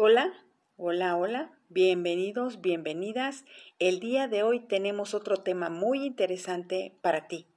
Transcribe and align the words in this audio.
Hola, 0.00 0.32
hola, 0.76 1.16
hola, 1.16 1.58
bienvenidos, 1.70 2.60
bienvenidas. 2.60 3.44
El 3.80 3.98
día 3.98 4.28
de 4.28 4.44
hoy 4.44 4.60
tenemos 4.60 5.12
otro 5.12 5.38
tema 5.38 5.70
muy 5.70 6.04
interesante 6.04 6.96
para 7.02 7.26
ti. 7.26 7.48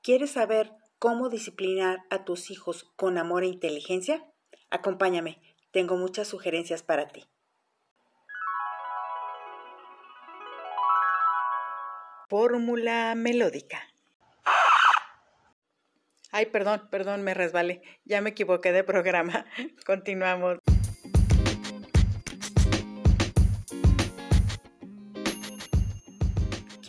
¿Quieres 0.00 0.30
saber 0.30 0.70
cómo 1.00 1.28
disciplinar 1.28 2.04
a 2.08 2.24
tus 2.24 2.52
hijos 2.52 2.84
con 2.94 3.18
amor 3.18 3.42
e 3.42 3.48
inteligencia? 3.48 4.24
Acompáñame, 4.70 5.42
tengo 5.72 5.96
muchas 5.96 6.28
sugerencias 6.28 6.84
para 6.84 7.08
ti. 7.08 7.24
Fórmula 12.28 13.16
melódica. 13.16 13.92
Ay, 16.30 16.46
perdón, 16.46 16.88
perdón, 16.90 17.22
me 17.22 17.34
resbalé. 17.34 17.82
Ya 18.04 18.20
me 18.20 18.30
equivoqué 18.30 18.70
de 18.70 18.84
programa. 18.84 19.46
Continuamos. 19.84 20.60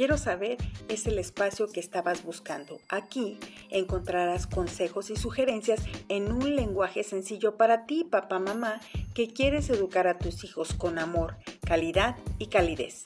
Quiero 0.03 0.17
saber 0.17 0.57
es 0.89 1.07
el 1.07 1.17
espacio 1.17 1.69
que 1.71 1.79
estabas 1.79 2.25
buscando. 2.25 2.81
Aquí 2.89 3.39
encontrarás 3.69 4.47
consejos 4.47 5.09
y 5.09 5.15
sugerencias 5.15 5.81
en 6.09 6.29
un 6.29 6.57
lenguaje 6.57 7.05
sencillo 7.05 7.55
para 7.55 7.85
ti, 7.85 8.03
papá, 8.03 8.37
mamá, 8.37 8.81
que 9.15 9.31
quieres 9.31 9.69
educar 9.69 10.07
a 10.07 10.17
tus 10.17 10.43
hijos 10.43 10.73
con 10.73 10.99
amor, 10.99 11.37
calidad 11.65 12.17
y 12.37 12.47
calidez. 12.47 13.03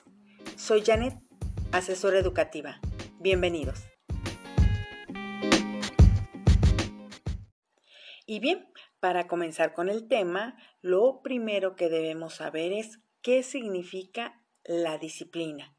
Soy 0.56 0.82
Janet, 0.84 1.14
asesora 1.72 2.18
educativa. 2.18 2.82
Bienvenidos. 3.20 3.84
Y 8.26 8.40
bien, 8.40 8.74
para 9.00 9.28
comenzar 9.28 9.74
con 9.74 9.90
el 9.90 10.08
tema, 10.08 10.58
lo 10.82 11.22
primero 11.22 11.76
que 11.76 11.90
debemos 11.90 12.34
saber 12.34 12.74
es 12.74 12.98
qué 13.22 13.44
significa 13.44 14.42
la 14.64 14.98
disciplina. 14.98 15.77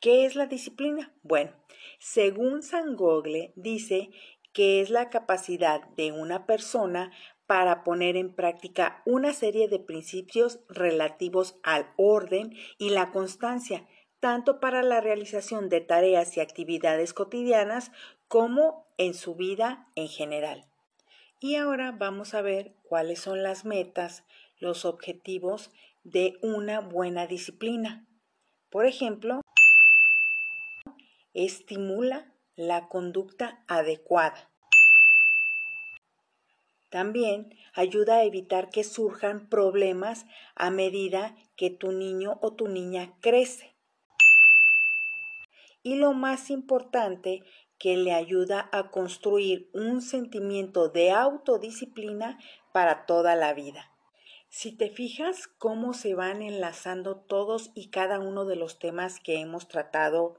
¿Qué 0.00 0.26
es 0.26 0.36
la 0.36 0.46
disciplina? 0.46 1.14
Bueno, 1.22 1.52
según 1.98 2.62
San 2.62 2.96
Gogle 2.96 3.52
dice 3.56 4.10
que 4.52 4.80
es 4.80 4.90
la 4.90 5.08
capacidad 5.08 5.88
de 5.96 6.12
una 6.12 6.44
persona 6.44 7.12
para 7.46 7.82
poner 7.82 8.16
en 8.16 8.34
práctica 8.34 9.02
una 9.06 9.32
serie 9.32 9.68
de 9.68 9.78
principios 9.78 10.60
relativos 10.68 11.56
al 11.62 11.92
orden 11.96 12.54
y 12.78 12.90
la 12.90 13.10
constancia, 13.10 13.86
tanto 14.20 14.60
para 14.60 14.82
la 14.82 15.00
realización 15.00 15.68
de 15.70 15.80
tareas 15.80 16.36
y 16.36 16.40
actividades 16.40 17.14
cotidianas 17.14 17.90
como 18.28 18.86
en 18.98 19.14
su 19.14 19.34
vida 19.34 19.88
en 19.94 20.08
general. 20.08 20.66
Y 21.40 21.56
ahora 21.56 21.92
vamos 21.92 22.34
a 22.34 22.42
ver 22.42 22.74
cuáles 22.82 23.20
son 23.20 23.42
las 23.42 23.64
metas, 23.64 24.24
los 24.58 24.84
objetivos 24.84 25.70
de 26.02 26.38
una 26.42 26.80
buena 26.80 27.26
disciplina. 27.26 28.06
Por 28.70 28.86
ejemplo, 28.86 29.42
estimula 31.36 32.32
la 32.56 32.88
conducta 32.88 33.62
adecuada. 33.68 34.50
También 36.88 37.54
ayuda 37.74 38.16
a 38.16 38.24
evitar 38.24 38.70
que 38.70 38.82
surjan 38.82 39.48
problemas 39.50 40.24
a 40.54 40.70
medida 40.70 41.36
que 41.56 41.68
tu 41.68 41.92
niño 41.92 42.38
o 42.40 42.54
tu 42.54 42.68
niña 42.68 43.12
crece. 43.20 43.74
Y 45.82 45.96
lo 45.96 46.14
más 46.14 46.48
importante, 46.50 47.42
que 47.78 47.98
le 47.98 48.14
ayuda 48.14 48.70
a 48.72 48.90
construir 48.90 49.68
un 49.74 50.00
sentimiento 50.00 50.88
de 50.88 51.10
autodisciplina 51.10 52.38
para 52.72 53.04
toda 53.04 53.36
la 53.36 53.52
vida. 53.52 53.92
Si 54.48 54.72
te 54.72 54.88
fijas 54.88 55.48
cómo 55.58 55.92
se 55.92 56.14
van 56.14 56.40
enlazando 56.40 57.16
todos 57.16 57.70
y 57.74 57.90
cada 57.90 58.18
uno 58.18 58.46
de 58.46 58.56
los 58.56 58.78
temas 58.78 59.20
que 59.20 59.38
hemos 59.40 59.68
tratado 59.68 60.38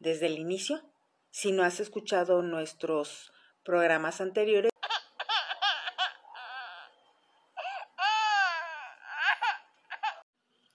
desde 0.00 0.26
el 0.26 0.38
inicio. 0.38 0.82
Si 1.30 1.52
no 1.52 1.62
has 1.62 1.78
escuchado 1.78 2.42
nuestros 2.42 3.32
programas 3.62 4.20
anteriores, 4.20 4.72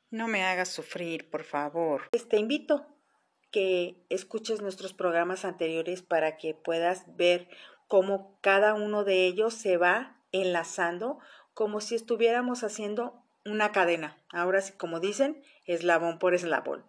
no 0.09 0.27
me 0.29 0.43
hagas 0.43 0.69
sufrir, 0.69 1.29
por 1.29 1.43
favor. 1.43 2.09
Te 2.29 2.37
invito 2.37 2.87
que 3.51 4.05
escuches 4.09 4.61
nuestros 4.61 4.93
programas 4.93 5.43
anteriores 5.43 6.01
para 6.01 6.37
que 6.37 6.53
puedas 6.53 7.03
ver 7.17 7.49
cómo 7.87 8.39
cada 8.41 8.73
uno 8.73 9.03
de 9.03 9.25
ellos 9.25 9.53
se 9.53 9.77
va 9.77 10.21
enlazando 10.31 11.19
como 11.53 11.81
si 11.81 11.95
estuviéramos 11.95 12.63
haciendo 12.63 13.23
una 13.45 13.71
cadena. 13.71 14.17
Ahora 14.31 14.61
sí, 14.61 14.73
como 14.73 14.99
dicen, 14.99 15.41
eslabón 15.65 16.19
por 16.19 16.33
eslabón. 16.33 16.85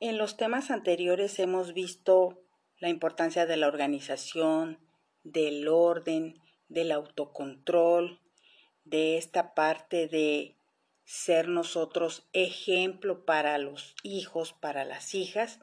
En 0.00 0.18
los 0.18 0.36
temas 0.36 0.70
anteriores 0.70 1.38
hemos 1.38 1.72
visto 1.72 2.42
la 2.78 2.88
importancia 2.88 3.46
de 3.46 3.56
la 3.56 3.68
organización, 3.68 4.80
del 5.22 5.68
orden, 5.68 6.40
del 6.68 6.90
autocontrol, 6.90 8.20
de 8.84 9.16
esta 9.16 9.54
parte 9.54 10.08
de 10.08 10.56
ser 11.04 11.48
nosotros 11.48 12.28
ejemplo 12.32 13.24
para 13.24 13.56
los 13.58 13.94
hijos, 14.02 14.52
para 14.52 14.84
las 14.84 15.14
hijas. 15.14 15.60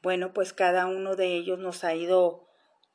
Bueno, 0.00 0.32
pues 0.32 0.52
cada 0.52 0.86
uno 0.86 1.16
de 1.16 1.34
ellos 1.34 1.58
nos 1.58 1.82
ha 1.82 1.94
ido 1.94 2.48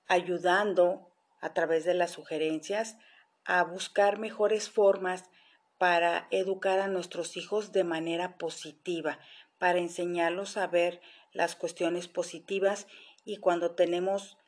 ayudando 0.08 1.12
a 1.42 1.53
través 1.53 1.84
de 1.84 1.96
las 1.96 2.12
sugerencias 2.12 2.98
a 3.44 3.64
buscar 3.64 4.20
mejores 4.20 4.70
formas 4.70 5.30
para 5.78 6.28
educar 6.30 6.80
a 6.80 6.88
nuestros 6.88 7.36
hijos 7.38 7.72
de 7.72 7.84
manera 7.84 8.38
positiva, 8.38 9.18
para 9.61 9.77
enseñarlos 9.77 10.57
a 10.57 10.66
ver 10.66 11.01
las 11.33 11.55
cuestiones 11.55 12.07
positivas 12.07 12.88
y 13.23 13.38
cuando 13.38 13.75
tenemos 13.75 14.39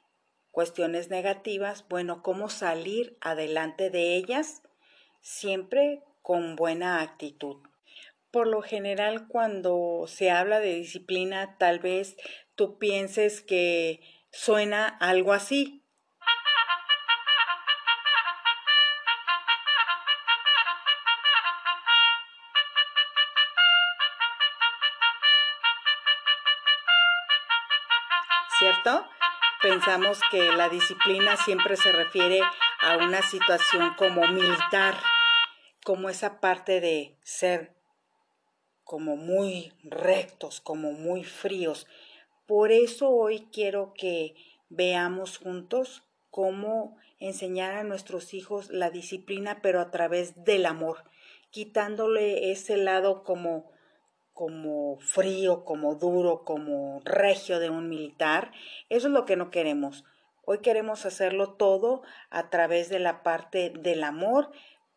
cuestiones 0.50 1.12
negativas, 1.12 1.88
bueno, 1.88 2.24
cómo 2.24 2.50
salir 2.50 3.16
adelante 3.22 3.92
de 3.92 4.16
ellas 4.16 4.64
siempre 5.22 6.02
con 6.24 6.56
buena 6.56 7.04
actitud. 7.04 7.58
Por 8.32 8.48
lo 8.48 8.64
general, 8.64 9.28
cuando 9.28 10.06
se 10.08 10.32
habla 10.32 10.60
de 10.60 10.74
disciplina, 10.74 11.60
tal 11.60 11.78
vez 11.78 12.18
tú 12.56 12.80
pienses 12.80 13.42
que 13.42 14.02
suena 14.32 14.88
algo 14.88 15.34
así, 15.34 15.83
Pensamos 29.74 30.20
que 30.30 30.52
la 30.52 30.70
disciplina 30.70 31.36
siempre 31.36 31.76
se 31.78 31.92
refiere 31.92 32.42
a 32.80 32.98
una 32.98 33.24
situación 33.24 33.96
como 33.98 34.28
militar, 34.28 34.94
como 35.84 36.10
esa 36.10 36.40
parte 36.40 36.80
de 36.80 37.18
ser 37.24 37.74
como 38.84 39.16
muy 39.16 39.74
rectos, 39.84 40.62
como 40.62 40.92
muy 40.92 41.24
fríos. 41.24 41.88
Por 42.46 42.72
eso 42.72 43.10
hoy 43.10 43.48
quiero 43.52 43.96
que 43.98 44.36
veamos 44.70 45.40
juntos 45.40 46.04
cómo 46.30 46.96
enseñar 47.20 47.74
a 47.74 47.84
nuestros 47.84 48.36
hijos 48.36 48.70
la 48.70 48.92
disciplina, 48.92 49.60
pero 49.64 49.82
a 49.82 49.90
través 49.90 50.44
del 50.46 50.68
amor, 50.68 51.04
quitándole 51.50 52.52
ese 52.52 52.78
lado 52.78 53.24
como 53.24 53.72
como 54.34 54.98
frío, 55.00 55.64
como 55.64 55.96
duro, 55.96 56.44
como 56.44 57.02
regio 57.06 57.60
de 57.60 57.70
un 57.70 57.88
militar. 57.88 58.52
Eso 58.90 59.08
es 59.08 59.14
lo 59.14 59.26
que 59.26 59.36
no 59.36 59.52
queremos. 59.52 60.04
Hoy 60.46 60.60
queremos 60.60 61.06
hacerlo 61.06 61.54
todo 61.54 62.02
a 62.30 62.50
través 62.50 62.90
de 62.90 63.00
la 63.00 63.24
parte 63.24 63.70
del 63.70 64.04
amor, 64.04 64.52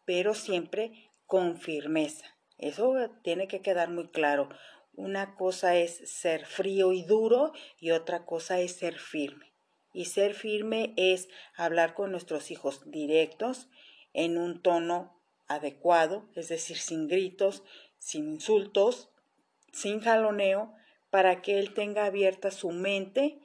pero 0.04 0.34
siempre 0.34 1.12
con 1.26 1.58
firmeza. 1.58 2.26
Eso 2.58 2.94
tiene 3.22 3.46
que 3.46 3.60
quedar 3.60 3.90
muy 3.90 4.08
claro. 4.08 4.48
Una 4.94 5.36
cosa 5.36 5.76
es 5.76 6.10
ser 6.10 6.46
frío 6.46 6.92
y 6.92 7.04
duro 7.04 7.52
y 7.78 7.90
otra 7.90 8.24
cosa 8.24 8.58
es 8.60 8.76
ser 8.76 8.98
firme. 8.98 9.52
Y 9.92 10.06
ser 10.06 10.34
firme 10.34 10.94
es 10.96 11.28
hablar 11.54 11.94
con 11.94 12.10
nuestros 12.10 12.50
hijos 12.50 12.90
directos 12.90 13.68
en 14.14 14.38
un 14.38 14.62
tono 14.62 15.20
adecuado, 15.46 16.28
es 16.34 16.48
decir, 16.48 16.78
sin 16.78 17.08
gritos, 17.08 17.62
sin 17.98 18.28
insultos, 18.28 19.10
sin 19.72 20.00
jaloneo, 20.00 20.72
para 21.10 21.42
que 21.42 21.58
él 21.58 21.74
tenga 21.74 22.04
abierta 22.04 22.50
su 22.50 22.70
mente 22.70 23.38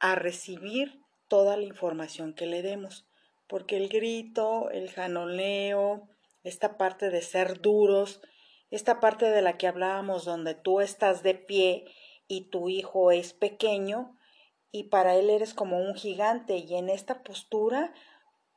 a 0.00 0.14
recibir 0.14 1.00
toda 1.28 1.56
la 1.56 1.64
información 1.64 2.34
que 2.34 2.46
le 2.46 2.62
demos. 2.62 3.06
Porque 3.46 3.76
el 3.76 3.88
grito, 3.88 4.70
el 4.70 4.90
jaloneo, 4.90 6.08
esta 6.42 6.76
parte 6.76 7.10
de 7.10 7.22
ser 7.22 7.60
duros, 7.60 8.20
esta 8.70 9.00
parte 9.00 9.30
de 9.30 9.42
la 9.42 9.56
que 9.56 9.66
hablábamos 9.66 10.24
donde 10.24 10.54
tú 10.54 10.80
estás 10.80 11.22
de 11.22 11.34
pie 11.34 11.84
y 12.28 12.50
tu 12.50 12.68
hijo 12.68 13.12
es 13.12 13.32
pequeño 13.32 14.18
y 14.72 14.84
para 14.84 15.14
él 15.14 15.30
eres 15.30 15.54
como 15.54 15.78
un 15.78 15.94
gigante 15.94 16.56
y 16.56 16.74
en 16.74 16.88
esta 16.88 17.22
postura 17.22 17.94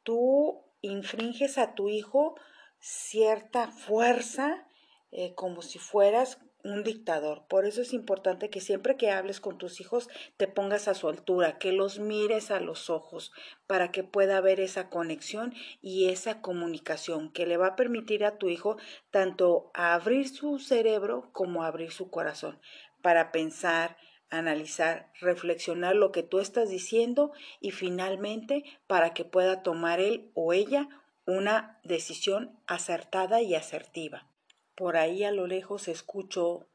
tú 0.03 0.63
infringes 0.81 1.57
a 1.57 1.75
tu 1.75 1.89
hijo 1.89 2.35
cierta 2.80 3.68
fuerza 3.68 4.68
eh, 5.12 5.35
como 5.35 5.62
si 5.62 5.80
fueras 5.80 6.39
un 6.68 6.84
dictador. 6.84 7.44
Por 7.48 7.66
eso 7.66 7.81
es 7.81 7.94
importante 7.94 8.50
que 8.50 8.62
siempre 8.62 8.98
que 8.98 9.12
hables 9.12 9.40
con 9.40 9.58
tus 9.58 9.80
hijos 9.81 10.10
te 10.38 10.48
pongas 10.48 10.88
a 10.88 10.94
su 10.94 11.10
altura, 11.10 11.58
que 11.58 11.72
los 11.72 12.00
mires 12.00 12.52
a 12.52 12.60
los 12.60 12.90
ojos 12.90 13.31
para 13.68 13.92
que 13.92 14.04
pueda 14.04 14.38
haber 14.38 14.60
esa 14.60 14.90
conexión 14.90 15.54
y 15.81 16.10
esa 16.10 16.42
comunicación 16.42 17.31
que 17.31 17.46
le 17.46 17.58
va 17.58 17.68
a 17.68 17.75
permitir 17.75 18.25
a 18.25 18.38
tu 18.38 18.50
hijo 18.50 18.78
tanto 19.12 19.72
abrir 19.74 20.30
su 20.30 20.60
cerebro 20.60 21.30
como 21.31 21.64
abrir 21.64 21.92
su 21.92 22.10
corazón 22.10 22.60
para 23.02 23.31
pensar, 23.31 23.98
analizar, 24.30 25.12
reflexionar 25.22 25.96
lo 25.96 26.12
que 26.12 26.24
tú 26.24 26.40
estás 26.40 26.69
diciendo 26.69 27.31
y 27.62 27.72
finalmente 27.72 28.64
para 28.88 29.14
que 29.14 29.24
pueda 29.24 29.64
tomar 29.64 30.00
él 30.00 30.31
o 30.34 30.54
ella 30.54 30.90
una 31.25 31.80
decisión 31.84 32.58
acertada 32.68 33.42
y 33.42 33.56
asertiva. 33.56 34.28
Por 34.77 34.95
ahí 34.95 35.24
a 35.24 35.31
lo 35.31 35.47
lejos 35.47 35.88
escucho 35.88 36.68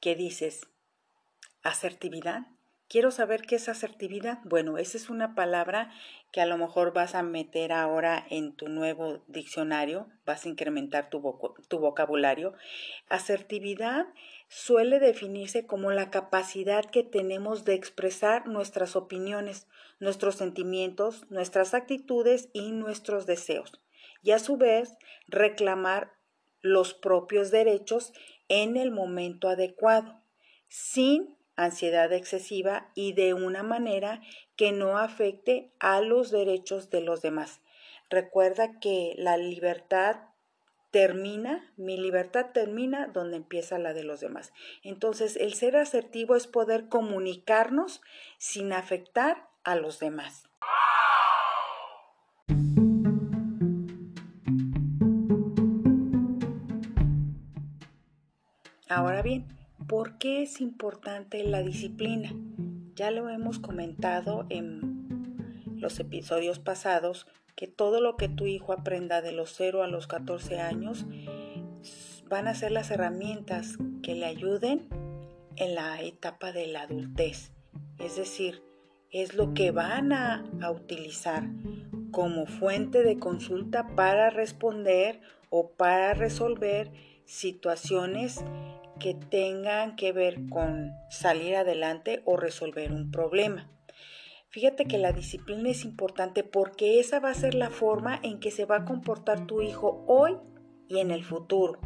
que 0.00 0.16
dices, 0.16 0.62
asertividad. 1.62 2.46
Quiero 2.88 3.10
saber 3.10 3.42
qué 3.42 3.56
es 3.56 3.68
asertividad. 3.68 4.38
Bueno, 4.44 4.78
esa 4.78 4.96
es 4.96 5.10
una 5.10 5.34
palabra 5.34 5.92
que 6.32 6.40
a 6.40 6.46
lo 6.46 6.56
mejor 6.56 6.94
vas 6.94 7.14
a 7.14 7.22
meter 7.22 7.70
ahora 7.70 8.24
en 8.30 8.56
tu 8.56 8.68
nuevo 8.68 9.22
diccionario, 9.28 10.08
vas 10.24 10.46
a 10.46 10.48
incrementar 10.48 11.10
tu, 11.10 11.20
tu 11.68 11.78
vocabulario. 11.78 12.54
Asertividad 13.10 14.06
suele 14.48 14.98
definirse 14.98 15.66
como 15.66 15.90
la 15.90 16.10
capacidad 16.10 16.86
que 16.86 17.02
tenemos 17.02 17.66
de 17.66 17.74
expresar 17.74 18.48
nuestras 18.48 18.96
opiniones, 18.96 19.68
nuestros 19.98 20.36
sentimientos, 20.36 21.30
nuestras 21.30 21.74
actitudes 21.74 22.48
y 22.54 22.72
nuestros 22.72 23.26
deseos, 23.26 23.82
y 24.22 24.30
a 24.30 24.38
su 24.38 24.56
vez 24.56 24.96
reclamar 25.28 26.18
los 26.62 26.94
propios 26.94 27.50
derechos 27.50 28.12
en 28.48 28.76
el 28.76 28.90
momento 28.90 29.48
adecuado, 29.48 30.20
sin 30.68 31.36
ansiedad 31.56 32.12
excesiva 32.12 32.90
y 32.94 33.12
de 33.12 33.34
una 33.34 33.62
manera 33.62 34.22
que 34.56 34.72
no 34.72 34.98
afecte 34.98 35.72
a 35.78 36.00
los 36.00 36.30
derechos 36.30 36.90
de 36.90 37.00
los 37.00 37.22
demás. 37.22 37.60
Recuerda 38.08 38.80
que 38.80 39.14
la 39.16 39.36
libertad 39.36 40.16
termina, 40.90 41.72
mi 41.76 41.96
libertad 41.96 42.46
termina 42.52 43.06
donde 43.06 43.36
empieza 43.36 43.78
la 43.78 43.94
de 43.94 44.02
los 44.02 44.20
demás. 44.20 44.52
Entonces, 44.82 45.36
el 45.36 45.54
ser 45.54 45.76
asertivo 45.76 46.34
es 46.34 46.46
poder 46.46 46.88
comunicarnos 46.88 48.00
sin 48.38 48.72
afectar 48.72 49.48
a 49.62 49.76
los 49.76 50.00
demás. 50.00 50.49
Ahora 58.90 59.22
bien, 59.22 59.46
¿por 59.86 60.18
qué 60.18 60.42
es 60.42 60.60
importante 60.60 61.44
la 61.44 61.62
disciplina? 61.62 62.34
Ya 62.96 63.12
lo 63.12 63.28
hemos 63.28 63.60
comentado 63.60 64.46
en 64.48 65.76
los 65.76 66.00
episodios 66.00 66.58
pasados 66.58 67.28
que 67.54 67.68
todo 67.68 68.00
lo 68.00 68.16
que 68.16 68.28
tu 68.28 68.46
hijo 68.46 68.72
aprenda 68.72 69.22
de 69.22 69.30
los 69.30 69.54
0 69.54 69.84
a 69.84 69.86
los 69.86 70.08
14 70.08 70.58
años 70.58 71.06
van 72.28 72.48
a 72.48 72.54
ser 72.56 72.72
las 72.72 72.90
herramientas 72.90 73.78
que 74.02 74.16
le 74.16 74.26
ayuden 74.26 74.88
en 75.54 75.76
la 75.76 76.02
etapa 76.02 76.50
de 76.50 76.66
la 76.66 76.82
adultez. 76.82 77.52
Es 78.00 78.16
decir, 78.16 78.60
es 79.12 79.34
lo 79.34 79.54
que 79.54 79.70
van 79.70 80.12
a, 80.12 80.44
a 80.62 80.72
utilizar 80.72 81.48
como 82.10 82.46
fuente 82.46 83.04
de 83.04 83.20
consulta 83.20 83.86
para 83.94 84.30
responder 84.30 85.20
o 85.48 85.70
para 85.70 86.12
resolver 86.12 86.90
situaciones 87.24 88.42
que 89.00 89.14
tengan 89.14 89.96
que 89.96 90.12
ver 90.12 90.48
con 90.48 90.92
salir 91.10 91.56
adelante 91.56 92.22
o 92.24 92.36
resolver 92.36 92.92
un 92.92 93.10
problema. 93.10 93.68
Fíjate 94.50 94.84
que 94.84 94.98
la 94.98 95.12
disciplina 95.12 95.70
es 95.70 95.84
importante 95.84 96.44
porque 96.44 97.00
esa 97.00 97.18
va 97.18 97.30
a 97.30 97.34
ser 97.34 97.54
la 97.54 97.70
forma 97.70 98.20
en 98.22 98.38
que 98.38 98.52
se 98.52 98.64
va 98.64 98.76
a 98.76 98.84
comportar 98.84 99.46
tu 99.46 99.62
hijo 99.62 100.04
hoy 100.06 100.36
y 100.88 100.98
en 100.98 101.10
el 101.10 101.24
futuro. 101.24 101.80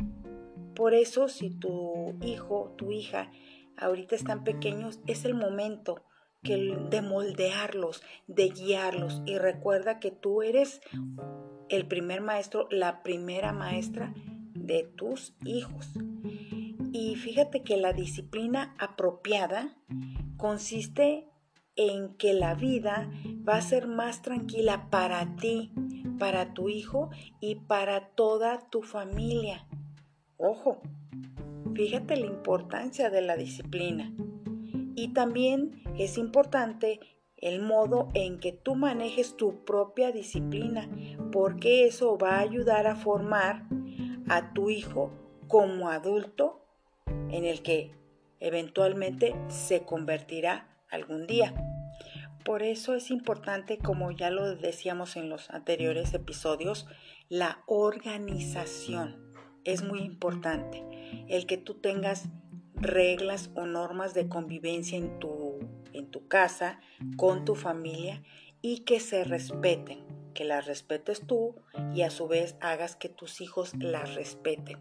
Por 0.74 0.94
eso 0.94 1.28
si 1.28 1.50
tu 1.50 2.18
hijo, 2.22 2.74
tu 2.76 2.90
hija, 2.90 3.30
ahorita 3.76 4.14
están 4.16 4.44
pequeños, 4.44 5.00
es 5.06 5.24
el 5.24 5.34
momento 5.34 6.04
que 6.42 6.76
de 6.90 7.02
moldearlos, 7.02 8.02
de 8.26 8.48
guiarlos. 8.50 9.22
Y 9.24 9.38
recuerda 9.38 9.98
que 9.98 10.10
tú 10.10 10.42
eres 10.42 10.80
el 11.68 11.86
primer 11.86 12.20
maestro, 12.20 12.68
la 12.70 13.02
primera 13.02 13.52
maestra 13.52 14.14
de 14.54 14.84
tus 14.84 15.34
hijos. 15.44 15.92
Y 16.96 17.16
fíjate 17.16 17.64
que 17.64 17.76
la 17.76 17.92
disciplina 17.92 18.76
apropiada 18.78 19.76
consiste 20.36 21.28
en 21.74 22.14
que 22.14 22.34
la 22.34 22.54
vida 22.54 23.10
va 23.26 23.56
a 23.56 23.62
ser 23.62 23.88
más 23.88 24.22
tranquila 24.22 24.90
para 24.90 25.34
ti, 25.34 25.72
para 26.20 26.54
tu 26.54 26.68
hijo 26.68 27.10
y 27.40 27.56
para 27.56 28.10
toda 28.10 28.70
tu 28.70 28.82
familia. 28.82 29.66
Ojo, 30.36 30.82
fíjate 31.74 32.16
la 32.16 32.26
importancia 32.26 33.10
de 33.10 33.22
la 33.22 33.36
disciplina. 33.36 34.14
Y 34.94 35.08
también 35.14 35.82
es 35.98 36.16
importante 36.16 37.00
el 37.38 37.60
modo 37.60 38.06
en 38.14 38.38
que 38.38 38.52
tú 38.52 38.76
manejes 38.76 39.36
tu 39.36 39.64
propia 39.64 40.12
disciplina, 40.12 40.88
porque 41.32 41.86
eso 41.86 42.16
va 42.16 42.36
a 42.36 42.42
ayudar 42.42 42.86
a 42.86 42.94
formar 42.94 43.66
a 44.28 44.52
tu 44.52 44.70
hijo 44.70 45.10
como 45.48 45.88
adulto 45.88 46.60
en 47.34 47.44
el 47.44 47.62
que 47.62 47.90
eventualmente 48.38 49.34
se 49.48 49.82
convertirá 49.82 50.68
algún 50.88 51.26
día. 51.26 51.52
Por 52.44 52.62
eso 52.62 52.94
es 52.94 53.10
importante, 53.10 53.78
como 53.78 54.12
ya 54.12 54.30
lo 54.30 54.54
decíamos 54.54 55.16
en 55.16 55.28
los 55.28 55.50
anteriores 55.50 56.14
episodios, 56.14 56.86
la 57.28 57.64
organización. 57.66 59.34
Es 59.64 59.82
muy 59.82 60.00
importante 60.00 60.84
el 61.28 61.46
que 61.46 61.56
tú 61.56 61.74
tengas 61.74 62.28
reglas 62.74 63.50
o 63.56 63.66
normas 63.66 64.14
de 64.14 64.28
convivencia 64.28 64.96
en 64.96 65.18
tu, 65.18 65.58
en 65.92 66.10
tu 66.10 66.28
casa, 66.28 66.80
con 67.16 67.44
tu 67.44 67.56
familia 67.56 68.22
y 68.62 68.80
que 68.80 69.00
se 69.00 69.24
respeten, 69.24 70.04
que 70.34 70.44
las 70.44 70.66
respetes 70.66 71.26
tú 71.26 71.56
y 71.94 72.02
a 72.02 72.10
su 72.10 72.28
vez 72.28 72.56
hagas 72.60 72.94
que 72.94 73.08
tus 73.08 73.40
hijos 73.40 73.72
las 73.78 74.14
respeten 74.14 74.78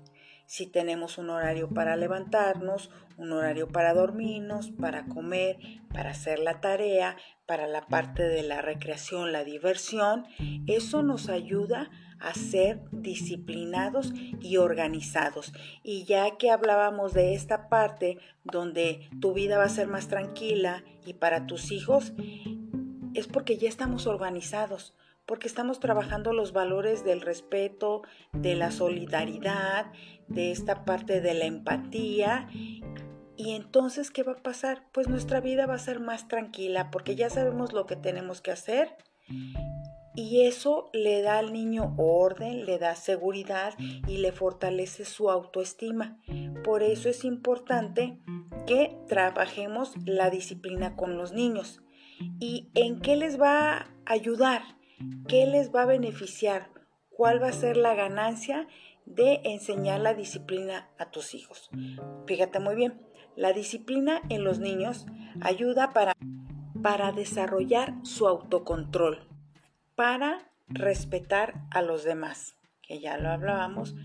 si 0.53 0.67
tenemos 0.67 1.17
un 1.17 1.31
horario 1.31 1.67
para 1.67 1.95
levantarnos, 1.95 2.91
un 3.17 3.31
horario 3.31 3.69
para 3.69 3.95
dormirnos, 3.95 4.69
para 4.69 5.07
comer, 5.07 5.57
para 5.91 6.11
hacer 6.11 6.37
la 6.37 6.61
tarea, 6.61 7.17
para 7.47 7.65
la 7.65 7.87
parte 7.87 8.21
de 8.21 8.43
la 8.43 8.61
recreación, 8.61 9.31
la 9.31 9.43
diversión, 9.43 10.27
eso 10.67 11.01
nos 11.01 11.27
ayuda 11.29 11.89
a 12.19 12.35
ser 12.35 12.81
disciplinados 12.91 14.13
y 14.41 14.57
organizados. 14.57 15.53
Y 15.81 16.03
ya 16.03 16.37
que 16.37 16.51
hablábamos 16.51 17.13
de 17.13 17.33
esta 17.33 17.67
parte 17.67 18.19
donde 18.43 19.09
tu 19.19 19.33
vida 19.33 19.57
va 19.57 19.63
a 19.63 19.69
ser 19.69 19.87
más 19.87 20.07
tranquila 20.07 20.83
y 21.03 21.15
para 21.15 21.47
tus 21.47 21.71
hijos, 21.71 22.13
es 23.15 23.25
porque 23.25 23.57
ya 23.57 23.69
estamos 23.69 24.05
organizados 24.05 24.93
porque 25.25 25.47
estamos 25.47 25.79
trabajando 25.79 26.33
los 26.33 26.53
valores 26.53 27.03
del 27.03 27.21
respeto, 27.21 28.03
de 28.33 28.55
la 28.55 28.71
solidaridad, 28.71 29.91
de 30.27 30.51
esta 30.51 30.85
parte 30.85 31.21
de 31.21 31.33
la 31.33 31.45
empatía. 31.45 32.49
Y 33.35 33.51
entonces, 33.51 34.11
¿qué 34.11 34.23
va 34.23 34.33
a 34.33 34.43
pasar? 34.43 34.85
Pues 34.91 35.07
nuestra 35.07 35.39
vida 35.39 35.65
va 35.65 35.75
a 35.75 35.79
ser 35.79 35.99
más 35.99 36.27
tranquila 36.27 36.91
porque 36.91 37.15
ya 37.15 37.29
sabemos 37.29 37.73
lo 37.73 37.85
que 37.85 37.95
tenemos 37.95 38.41
que 38.41 38.51
hacer. 38.51 38.97
Y 40.15 40.41
eso 40.41 40.91
le 40.93 41.21
da 41.23 41.39
al 41.39 41.53
niño 41.53 41.95
orden, 41.97 42.65
le 42.65 42.77
da 42.77 42.95
seguridad 42.95 43.73
y 43.79 44.17
le 44.17 44.31
fortalece 44.31 45.05
su 45.05 45.31
autoestima. 45.31 46.19
Por 46.63 46.83
eso 46.83 47.09
es 47.09 47.23
importante 47.25 48.19
que 48.67 48.95
trabajemos 49.07 49.93
la 50.05 50.29
disciplina 50.29 50.95
con 50.95 51.17
los 51.17 51.33
niños. 51.33 51.81
¿Y 52.39 52.69
en 52.75 53.01
qué 53.01 53.15
les 53.15 53.41
va 53.41 53.77
a 53.77 53.87
ayudar? 54.05 54.61
¿Qué 55.27 55.45
les 55.45 55.73
va 55.73 55.83
a 55.83 55.87
beneficiar? 55.87 56.69
¿Cuál 57.09 57.41
va 57.41 57.49
a 57.49 57.53
ser 57.53 57.77
la 57.77 57.93
ganancia 57.93 58.67
de 59.05 59.41
enseñar 59.43 59.99
la 59.99 60.13
disciplina 60.13 60.89
a 60.97 61.11
tus 61.11 61.33
hijos? 61.33 61.69
Fíjate 62.25 62.59
muy 62.59 62.75
bien, 62.75 63.01
la 63.35 63.53
disciplina 63.53 64.21
en 64.29 64.43
los 64.43 64.59
niños 64.59 65.05
ayuda 65.41 65.93
para, 65.93 66.15
para 66.81 67.11
desarrollar 67.11 67.95
su 68.03 68.27
autocontrol, 68.27 69.27
para 69.95 70.51
respetar 70.67 71.55
a 71.71 71.81
los 71.81 72.03
demás, 72.03 72.55
que 72.81 72.99
ya 72.99 73.17
lo 73.17 73.29
hablábamos, 73.29 73.95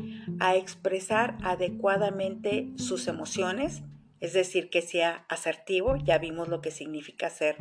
a 0.40 0.56
expresar 0.56 1.36
adecuadamente 1.42 2.72
sus 2.76 3.06
emociones, 3.08 3.82
es 4.20 4.32
decir, 4.32 4.70
que 4.70 4.82
sea 4.82 5.24
asertivo, 5.28 5.96
ya 5.96 6.18
vimos 6.18 6.48
lo 6.48 6.60
que 6.60 6.70
significa 6.70 7.30
ser 7.30 7.56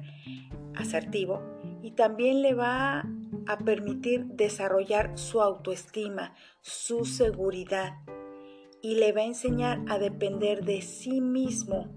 asertivo, 0.76 1.57
y 1.88 1.92
también 1.92 2.42
le 2.42 2.54
va 2.54 3.06
a 3.46 3.58
permitir 3.60 4.26
desarrollar 4.26 5.18
su 5.18 5.42
autoestima, 5.42 6.36
su 6.60 7.06
seguridad 7.06 7.94
y 8.82 8.96
le 8.96 9.14
va 9.14 9.22
a 9.22 9.26
enseñar 9.26 9.80
a 9.88 9.98
depender 9.98 10.66
de 10.66 10.82
sí 10.82 11.22
mismo, 11.22 11.88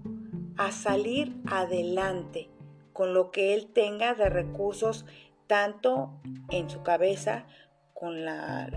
a 0.55 0.71
salir 0.71 1.35
adelante 1.45 2.49
con 2.93 3.13
lo 3.13 3.31
que 3.31 3.53
él 3.53 3.67
tenga 3.73 4.13
de 4.13 4.29
recursos 4.29 5.05
tanto 5.47 6.21
en 6.49 6.69
su 6.69 6.83
cabeza, 6.83 7.45
con 7.93 8.23
la, 8.23 8.69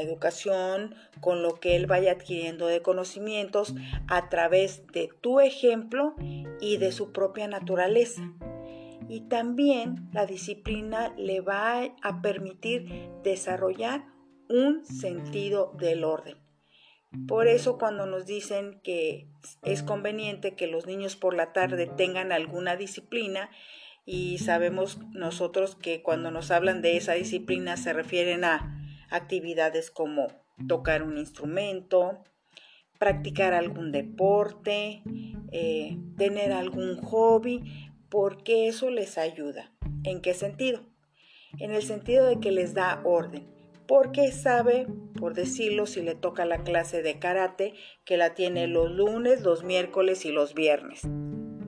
educación, 0.00 0.94
con 1.20 1.42
lo 1.42 1.58
que 1.58 1.74
él 1.74 1.88
vaya 1.88 2.12
adquiriendo 2.12 2.68
de 2.68 2.82
conocimientos 2.82 3.74
a 4.06 4.28
través 4.28 4.86
de 4.92 5.10
tu 5.20 5.40
ejemplo 5.40 6.14
y 6.60 6.76
de 6.76 6.92
su 6.92 7.10
propia 7.10 7.48
naturaleza. 7.48 8.22
Y 9.08 9.28
también 9.28 10.08
la 10.12 10.26
disciplina 10.26 11.14
le 11.16 11.40
va 11.40 11.82
a 12.02 12.22
permitir 12.22 13.10
desarrollar 13.22 14.04
un 14.48 14.84
sentido 14.84 15.74
del 15.78 16.04
orden. 16.04 16.36
Por 17.28 17.46
eso 17.46 17.78
cuando 17.78 18.06
nos 18.06 18.26
dicen 18.26 18.80
que 18.82 19.28
es 19.62 19.82
conveniente 19.82 20.54
que 20.54 20.66
los 20.66 20.86
niños 20.86 21.16
por 21.16 21.34
la 21.34 21.52
tarde 21.52 21.86
tengan 21.86 22.32
alguna 22.32 22.76
disciplina, 22.76 23.50
y 24.04 24.38
sabemos 24.38 24.98
nosotros 25.12 25.76
que 25.76 26.02
cuando 26.02 26.30
nos 26.30 26.50
hablan 26.50 26.82
de 26.82 26.96
esa 26.96 27.12
disciplina 27.12 27.76
se 27.76 27.92
refieren 27.92 28.44
a 28.44 28.84
actividades 29.10 29.90
como 29.90 30.26
tocar 30.66 31.02
un 31.02 31.18
instrumento, 31.18 32.24
practicar 32.98 33.52
algún 33.52 33.92
deporte, 33.92 35.02
eh, 35.52 35.98
tener 36.16 36.52
algún 36.52 37.00
hobby, 37.02 37.91
porque 38.12 38.68
eso 38.68 38.90
les 38.90 39.16
ayuda. 39.16 39.72
¿En 40.04 40.20
qué 40.20 40.34
sentido? 40.34 40.82
En 41.58 41.72
el 41.72 41.82
sentido 41.82 42.26
de 42.26 42.40
que 42.40 42.52
les 42.52 42.74
da 42.74 43.00
orden, 43.04 43.46
porque 43.88 44.30
sabe, 44.32 44.86
por 45.18 45.32
decirlo, 45.32 45.86
si 45.86 46.02
le 46.02 46.14
toca 46.14 46.44
la 46.44 46.62
clase 46.62 47.02
de 47.02 47.18
karate, 47.18 47.72
que 48.04 48.18
la 48.18 48.34
tiene 48.34 48.66
los 48.66 48.90
lunes, 48.90 49.40
los 49.40 49.64
miércoles 49.64 50.26
y 50.26 50.30
los 50.30 50.54
viernes 50.54 51.08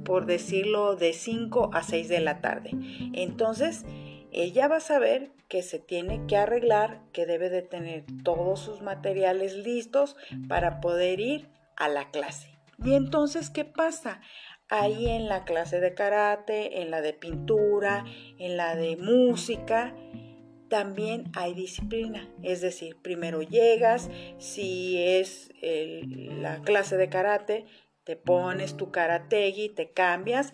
por 0.04 0.26
decirlo, 0.26 0.96
de 0.96 1.14
5 1.14 1.70
a 1.72 1.82
6 1.82 2.08
de 2.08 2.20
la 2.20 2.42
tarde. 2.42 2.72
Entonces, 3.14 3.86
ella 4.32 4.68
va 4.68 4.76
a 4.76 4.80
saber 4.80 5.30
que 5.48 5.62
se 5.62 5.78
tiene 5.78 6.26
que 6.26 6.36
arreglar, 6.36 7.00
que 7.14 7.24
debe 7.24 7.48
de 7.48 7.62
tener 7.62 8.04
todos 8.22 8.60
sus 8.60 8.82
materiales 8.82 9.54
listos 9.54 10.14
para 10.46 10.82
poder 10.82 11.20
ir 11.20 11.48
a 11.76 11.88
la 11.88 12.10
clase. 12.10 12.54
Y 12.84 12.94
entonces, 12.94 13.50
¿qué 13.50 13.64
pasa? 13.64 14.20
Ahí 14.76 15.09
en 15.09 15.28
la 15.28 15.45
clase 15.45 15.78
de 15.78 15.95
karate, 15.95 16.83
en 16.83 16.90
la 16.90 17.00
de 17.00 17.12
pintura, 17.12 18.04
en 18.40 18.57
la 18.57 18.75
de 18.75 18.97
música, 18.97 19.95
también 20.69 21.31
hay 21.37 21.54
disciplina. 21.54 22.28
Es 22.43 22.61
decir, 22.61 22.97
primero 23.00 23.40
llegas, 23.40 24.11
si 24.38 25.00
es 25.00 25.52
la 25.62 26.61
clase 26.62 26.97
de 26.97 27.09
karate, 27.09 27.66
te 28.02 28.16
pones 28.16 28.76
tu 28.76 28.90
karategi, 28.90 29.69
te 29.69 29.93
cambias, 29.93 30.52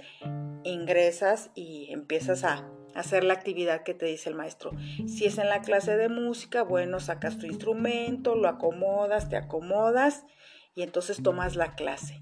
ingresas 0.65 1.51
y 1.55 1.91
empiezas 1.91 2.45
a 2.45 2.69
hacer 2.95 3.25
la 3.25 3.33
actividad 3.33 3.85
que 3.85 3.95
te 3.95 4.05
dice 4.05 4.29
el 4.29 4.35
maestro. 4.35 4.73
Si 5.07 5.25
es 5.25 5.39
en 5.39 5.49
la 5.49 5.63
clase 5.63 5.97
de 5.97 6.11
música, 6.11 6.63
bueno, 6.63 7.01
sacas 7.01 7.39
tu 7.39 7.47
instrumento, 7.47 8.35
lo 8.35 8.49
acomodas, 8.49 9.31
te 9.31 9.37
acomodas 9.37 10.27
y 10.75 10.83
entonces 10.83 11.23
tomas 11.23 11.57
la 11.57 11.75
clase. 11.75 12.21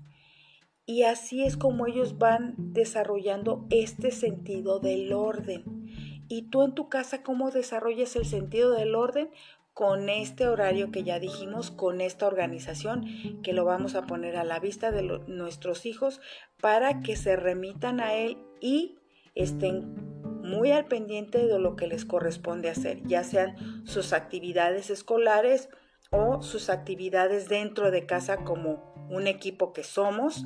Y 0.91 1.03
así 1.03 1.45
es 1.45 1.59
como 1.59 1.87
ellos 1.87 2.17
van 2.17 2.55
desarrollando 2.57 3.67
este 3.69 4.11
sentido 4.11 4.81
del 4.81 5.13
orden. 5.13 5.63
¿Y 6.29 6.49
tú 6.49 6.63
en 6.63 6.75
tu 6.75 6.89
casa 6.89 7.23
cómo 7.23 7.51
desarrollas 7.51 8.17
el 8.17 8.25
sentido 8.25 8.73
del 8.73 8.95
orden? 8.95 9.29
con 9.75 10.09
este 10.09 10.49
horario 10.49 10.91
que 10.91 11.05
ya 11.05 11.21
dijimos, 11.21 11.71
con 11.71 12.01
esta 12.01 12.27
organización 12.27 13.05
que 13.45 13.53
lo 13.53 13.65
vamos 13.65 13.95
a 13.95 14.07
poner 14.07 14.37
a 14.37 14.43
la 14.43 14.59
vista 14.59 14.91
de 14.91 15.05
nuestros 15.29 15.87
hijos 15.87 16.21
para 16.61 17.01
que 17.01 17.15
se 17.15 17.37
remitan 17.37 18.01
a 18.01 18.15
él 18.15 18.39
y 18.61 18.99
estén 19.37 19.95
muy 20.43 20.73
al 20.73 20.87
pendiente 20.87 21.47
de 21.47 21.61
lo 21.61 21.77
que 21.77 21.87
les 21.87 22.05
corresponde 22.05 22.71
hacer, 22.71 23.05
ya 23.05 23.23
sean 23.23 23.87
sus 23.87 24.13
actividades 24.13 24.91
escolares 24.91 25.69
o 26.11 26.43
sus 26.43 26.71
actividades 26.71 27.49
dentro 27.49 27.93
de 27.93 28.05
casa 28.05 28.39
como 28.39 28.93
un 29.11 29.29
equipo 29.29 29.73
que 29.73 29.85
somos 29.85 30.45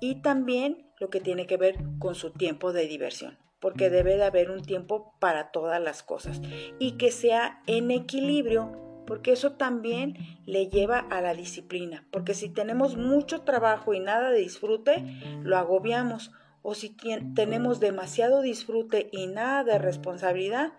y 0.00 0.22
también 0.22 0.90
lo 0.98 1.10
que 1.10 1.20
tiene 1.20 1.46
que 1.46 1.56
ver 1.56 1.76
con 1.98 2.14
su 2.14 2.30
tiempo 2.30 2.72
de 2.72 2.86
diversión 2.86 3.38
porque 3.60 3.90
debe 3.90 4.16
de 4.16 4.24
haber 4.24 4.50
un 4.50 4.62
tiempo 4.62 5.14
para 5.18 5.50
todas 5.50 5.80
las 5.80 6.02
cosas 6.02 6.40
y 6.78 6.92
que 6.92 7.10
sea 7.10 7.62
en 7.66 7.90
equilibrio, 7.90 8.72
porque 9.06 9.32
eso 9.32 9.52
también 9.52 10.16
le 10.46 10.68
lleva 10.68 10.98
a 10.98 11.20
la 11.20 11.34
disciplina, 11.34 12.06
porque 12.10 12.34
si 12.34 12.48
tenemos 12.48 12.96
mucho 12.96 13.42
trabajo 13.42 13.94
y 13.94 14.00
nada 14.00 14.30
de 14.30 14.40
disfrute, 14.40 15.04
lo 15.42 15.56
agobiamos, 15.56 16.32
o 16.62 16.74
si 16.74 16.94
tenemos 17.34 17.80
demasiado 17.80 18.42
disfrute 18.42 19.08
y 19.12 19.26
nada 19.26 19.64
de 19.64 19.78
responsabilidad, 19.78 20.74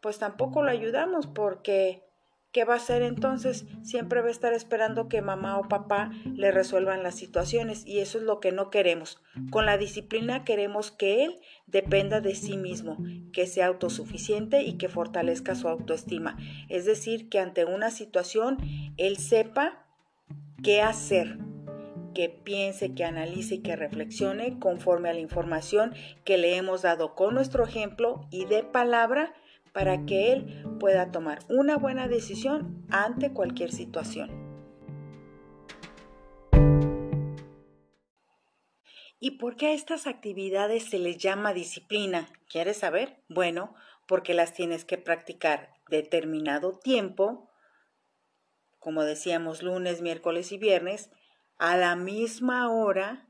pues 0.00 0.18
tampoco 0.18 0.62
lo 0.62 0.70
ayudamos 0.70 1.26
porque 1.26 2.07
¿Qué 2.50 2.64
va 2.64 2.74
a 2.74 2.78
hacer 2.78 3.02
entonces? 3.02 3.66
Siempre 3.82 4.22
va 4.22 4.28
a 4.28 4.30
estar 4.30 4.54
esperando 4.54 5.08
que 5.08 5.20
mamá 5.20 5.58
o 5.58 5.68
papá 5.68 6.10
le 6.24 6.50
resuelvan 6.50 7.02
las 7.02 7.14
situaciones 7.14 7.86
y 7.86 7.98
eso 7.98 8.16
es 8.16 8.24
lo 8.24 8.40
que 8.40 8.52
no 8.52 8.70
queremos. 8.70 9.20
Con 9.50 9.66
la 9.66 9.76
disciplina 9.76 10.44
queremos 10.44 10.90
que 10.90 11.24
él 11.24 11.40
dependa 11.66 12.22
de 12.22 12.34
sí 12.34 12.56
mismo, 12.56 12.96
que 13.34 13.46
sea 13.46 13.66
autosuficiente 13.66 14.62
y 14.62 14.78
que 14.78 14.88
fortalezca 14.88 15.54
su 15.54 15.68
autoestima. 15.68 16.38
Es 16.70 16.86
decir, 16.86 17.28
que 17.28 17.38
ante 17.38 17.66
una 17.66 17.90
situación 17.90 18.56
él 18.96 19.18
sepa 19.18 19.84
qué 20.62 20.80
hacer, 20.80 21.36
que 22.14 22.30
piense, 22.30 22.94
que 22.94 23.04
analice 23.04 23.56
y 23.56 23.62
que 23.62 23.76
reflexione 23.76 24.58
conforme 24.58 25.10
a 25.10 25.12
la 25.12 25.20
información 25.20 25.94
que 26.24 26.38
le 26.38 26.56
hemos 26.56 26.80
dado 26.80 27.14
con 27.14 27.34
nuestro 27.34 27.64
ejemplo 27.64 28.26
y 28.30 28.46
de 28.46 28.64
palabra 28.64 29.34
para 29.78 30.06
que 30.06 30.32
él 30.32 30.64
pueda 30.80 31.12
tomar 31.12 31.38
una 31.48 31.76
buena 31.76 32.08
decisión 32.08 32.84
ante 32.90 33.32
cualquier 33.32 33.70
situación. 33.70 34.28
¿Y 39.20 39.38
por 39.38 39.54
qué 39.54 39.68
a 39.68 39.72
estas 39.74 40.08
actividades 40.08 40.90
se 40.90 40.98
les 40.98 41.18
llama 41.18 41.54
disciplina? 41.54 42.28
¿Quieres 42.48 42.78
saber? 42.78 43.22
Bueno, 43.28 43.76
porque 44.08 44.34
las 44.34 44.52
tienes 44.52 44.84
que 44.84 44.98
practicar 44.98 45.70
determinado 45.88 46.76
tiempo, 46.76 47.48
como 48.80 49.04
decíamos 49.04 49.62
lunes, 49.62 50.02
miércoles 50.02 50.50
y 50.50 50.58
viernes, 50.58 51.08
a 51.56 51.76
la 51.76 51.94
misma 51.94 52.68
hora 52.68 53.28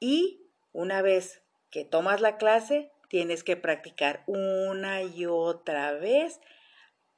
y 0.00 0.50
una 0.72 1.00
vez 1.00 1.44
que 1.70 1.84
tomas 1.84 2.20
la 2.20 2.38
clase, 2.38 2.90
tienes 3.08 3.44
que 3.44 3.56
practicar 3.56 4.22
una 4.26 5.02
y 5.02 5.26
otra 5.26 5.92
vez 5.92 6.40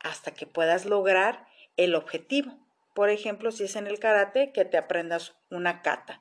hasta 0.01 0.33
que 0.33 0.47
puedas 0.47 0.85
lograr 0.85 1.47
el 1.77 1.95
objetivo. 1.95 2.59
Por 2.95 3.11
ejemplo, 3.11 3.53
si 3.53 3.65
es 3.65 3.77
en 3.77 3.87
el 3.87 3.99
karate, 3.99 4.53
que 4.53 4.65
te 4.65 4.77
aprendas 4.77 5.37
una 5.51 5.83
kata. 5.83 6.21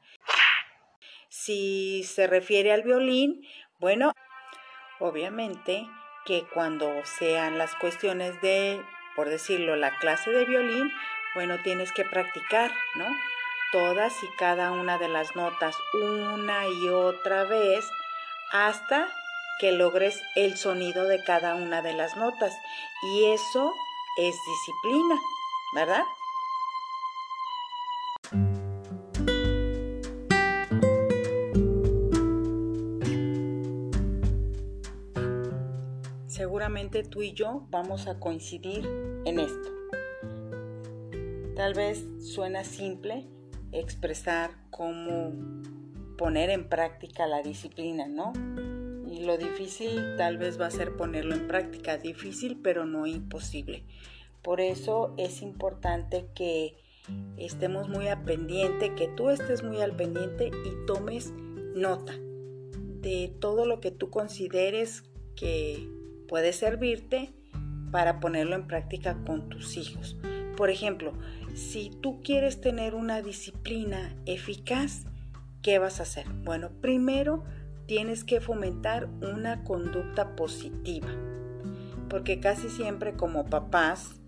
Si 1.30 2.04
se 2.04 2.28
refiere 2.28 2.72
al 2.72 2.84
violín, 2.84 3.46
bueno, 3.80 4.14
obviamente 5.00 5.88
que 6.26 6.46
cuando 6.54 6.92
sean 7.06 7.58
las 7.58 7.74
cuestiones 7.76 8.40
de, 8.42 8.82
por 9.16 9.30
decirlo, 9.30 9.76
la 9.76 9.98
clase 10.00 10.32
de 10.32 10.46
violín, 10.46 10.92
bueno, 11.36 11.62
tienes 11.64 11.92
que 11.92 12.04
practicar, 12.04 12.72
¿no? 12.96 13.06
Todas 13.72 14.14
y 14.24 14.28
cada 14.38 14.72
una 14.72 14.98
de 14.98 15.10
las 15.10 15.36
notas 15.36 15.76
una 15.94 16.68
y 16.68 16.90
otra 16.90 17.44
vez 17.44 17.90
hasta 18.52 19.08
que 19.60 19.72
logres 19.72 20.22
el 20.36 20.58
sonido 20.58 21.08
de 21.08 21.24
cada 21.24 21.56
una 21.56 21.82
de 21.82 21.94
las 21.94 22.16
notas. 22.18 22.54
Y 23.04 23.26
eso 23.26 23.74
es 24.18 24.36
disciplina, 24.46 25.20
¿verdad? 25.76 26.04
Seguramente 36.28 37.04
tú 37.04 37.24
y 37.24 37.34
yo 37.34 37.66
vamos 37.70 38.08
a 38.08 38.20
coincidir 38.20 38.86
en 39.26 39.40
esto. 39.40 39.70
Tal 41.56 41.74
vez 41.74 42.06
suena 42.22 42.64
simple 42.64 43.28
expresar 43.72 44.52
cómo 44.70 45.34
poner 46.18 46.50
en 46.52 46.70
práctica 46.70 47.26
la 47.26 47.42
disciplina, 47.42 48.08
¿no? 48.08 48.34
Lo 49.28 49.38
difícil 49.38 50.16
tal 50.16 50.38
vez 50.38 50.58
va 50.58 50.68
a 50.68 50.72
ser 50.72 50.96
ponerlo 50.96 51.36
en 51.36 51.50
práctica, 51.50 51.98
difícil 51.98 52.62
pero 52.64 52.86
no 52.86 53.08
imposible. 53.08 53.84
Por 54.42 54.62
eso 54.62 55.14
es 55.18 55.42
importante 55.42 56.28
que 56.34 56.78
estemos 57.36 57.90
muy 57.90 58.08
al 58.08 58.24
pendiente, 58.24 58.96
que 58.96 59.10
tú 59.10 59.30
estés 59.30 59.64
muy 59.64 59.82
al 59.82 59.98
pendiente 59.98 60.48
y 60.48 60.86
tomes 60.86 61.34
nota 61.76 62.14
de 63.02 63.30
todo 63.42 63.66
lo 63.66 63.82
que 63.82 63.92
tú 63.92 64.10
consideres 64.10 65.04
que 65.36 65.90
puede 66.30 66.54
servirte 66.54 67.34
para 67.92 68.22
ponerlo 68.22 68.56
en 68.56 68.66
práctica 68.66 69.22
con 69.26 69.50
tus 69.50 69.76
hijos. 69.76 70.16
Por 70.56 70.70
ejemplo, 70.70 71.12
si 71.54 71.90
tú 71.90 72.22
quieres 72.24 72.62
tener 72.62 72.96
una 72.96 73.22
disciplina 73.22 74.16
eficaz, 74.26 75.04
¿qué 75.62 75.80
vas 75.80 76.00
a 76.00 76.04
hacer? 76.04 76.30
Bueno, 76.46 76.70
primero 76.80 77.44
tienes 77.88 78.24
que 78.24 78.42
fomentar 78.42 79.08
una 79.22 79.64
conducta 79.64 80.36
positiva, 80.36 81.08
porque 82.10 82.40
casi 82.40 82.70
siempre 82.70 83.14
como 83.14 83.46
papás, 83.46 84.22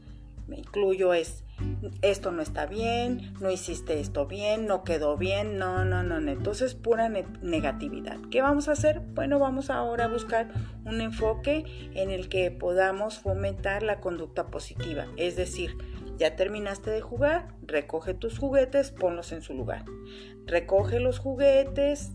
me 0.47 0.57
incluyo, 0.57 1.13
es 1.13 1.43
esto 2.01 2.31
no 2.31 2.41
está 2.41 2.65
bien, 2.65 3.33
no 3.41 3.51
hiciste 3.51 3.99
esto 3.99 4.25
bien, 4.25 4.65
no 4.65 4.83
quedó 4.83 5.17
bien, 5.17 5.57
no, 5.57 5.83
no, 5.85 6.03
no, 6.03 6.17
entonces 6.31 6.73
pura 6.73 7.09
negatividad. 7.09 8.17
¿Qué 8.31 8.41
vamos 8.41 8.69
a 8.69 8.73
hacer? 8.73 9.01
Bueno, 9.13 9.39
vamos 9.39 9.69
ahora 9.69 10.05
a 10.05 10.07
buscar 10.07 10.49
un 10.85 11.01
enfoque 11.01 11.65
en 11.93 12.11
el 12.11 12.29
que 12.29 12.51
podamos 12.51 13.19
fomentar 13.19 13.83
la 13.83 13.99
conducta 13.99 14.47
positiva, 14.47 15.07
es 15.17 15.35
decir, 15.35 15.75
ya 16.17 16.35
terminaste 16.35 16.89
de 16.91 17.01
jugar, 17.01 17.55
recoge 17.61 18.13
tus 18.13 18.37
juguetes, 18.39 18.91
ponlos 18.91 19.31
en 19.31 19.41
su 19.41 19.53
lugar. 19.53 19.85
Recoge 20.45 20.99
los 20.99 21.19
juguetes 21.19 22.11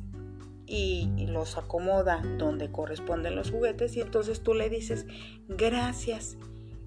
y, 0.66 1.10
los 1.26 1.58
acomoda 1.58 2.22
donde 2.38 2.70
corresponden 2.70 3.34
los 3.34 3.50
juguetes 3.50 3.96
y 3.96 4.00
entonces 4.00 4.42
tú 4.42 4.54
le 4.54 4.70
dices 4.70 5.06
gracias 5.48 6.36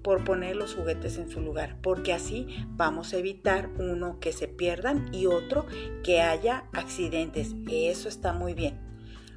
por 0.02 0.24
poner 0.24 0.56
los 0.56 0.74
juguetes 0.74 1.18
en 1.18 1.28
su 1.28 1.40
lugar, 1.40 1.76
porque 1.82 2.14
así 2.14 2.46
vamos 2.68 3.12
a 3.12 3.18
evitar 3.18 3.68
uno 3.78 4.20
que 4.20 4.32
se 4.32 4.48
pierdan 4.48 5.12
y 5.12 5.26
otro 5.26 5.66
que 6.02 6.22
haya 6.22 6.64
accidentes. 6.72 7.54
Eso 7.68 8.08
está 8.08 8.32
muy 8.32 8.54
bien 8.54 8.88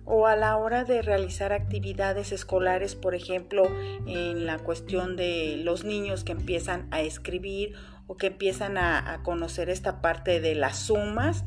o 0.05 0.27
a 0.27 0.35
la 0.35 0.57
hora 0.57 0.83
de 0.83 1.01
realizar 1.01 1.53
actividades 1.53 2.31
escolares, 2.31 2.95
por 2.95 3.15
ejemplo, 3.15 3.63
en 4.07 4.45
la 4.45 4.59
cuestión 4.59 5.15
de 5.15 5.57
los 5.63 5.83
niños 5.83 6.23
que 6.23 6.31
empiezan 6.31 6.87
a 6.91 7.01
escribir 7.01 7.75
o 8.07 8.17
que 8.17 8.27
empiezan 8.27 8.77
a, 8.77 9.21
conocer 9.23 9.69
esta 9.69 10.01
parte 10.01 10.41
de 10.41 10.55
las 10.55 10.77
sumas 10.79 11.45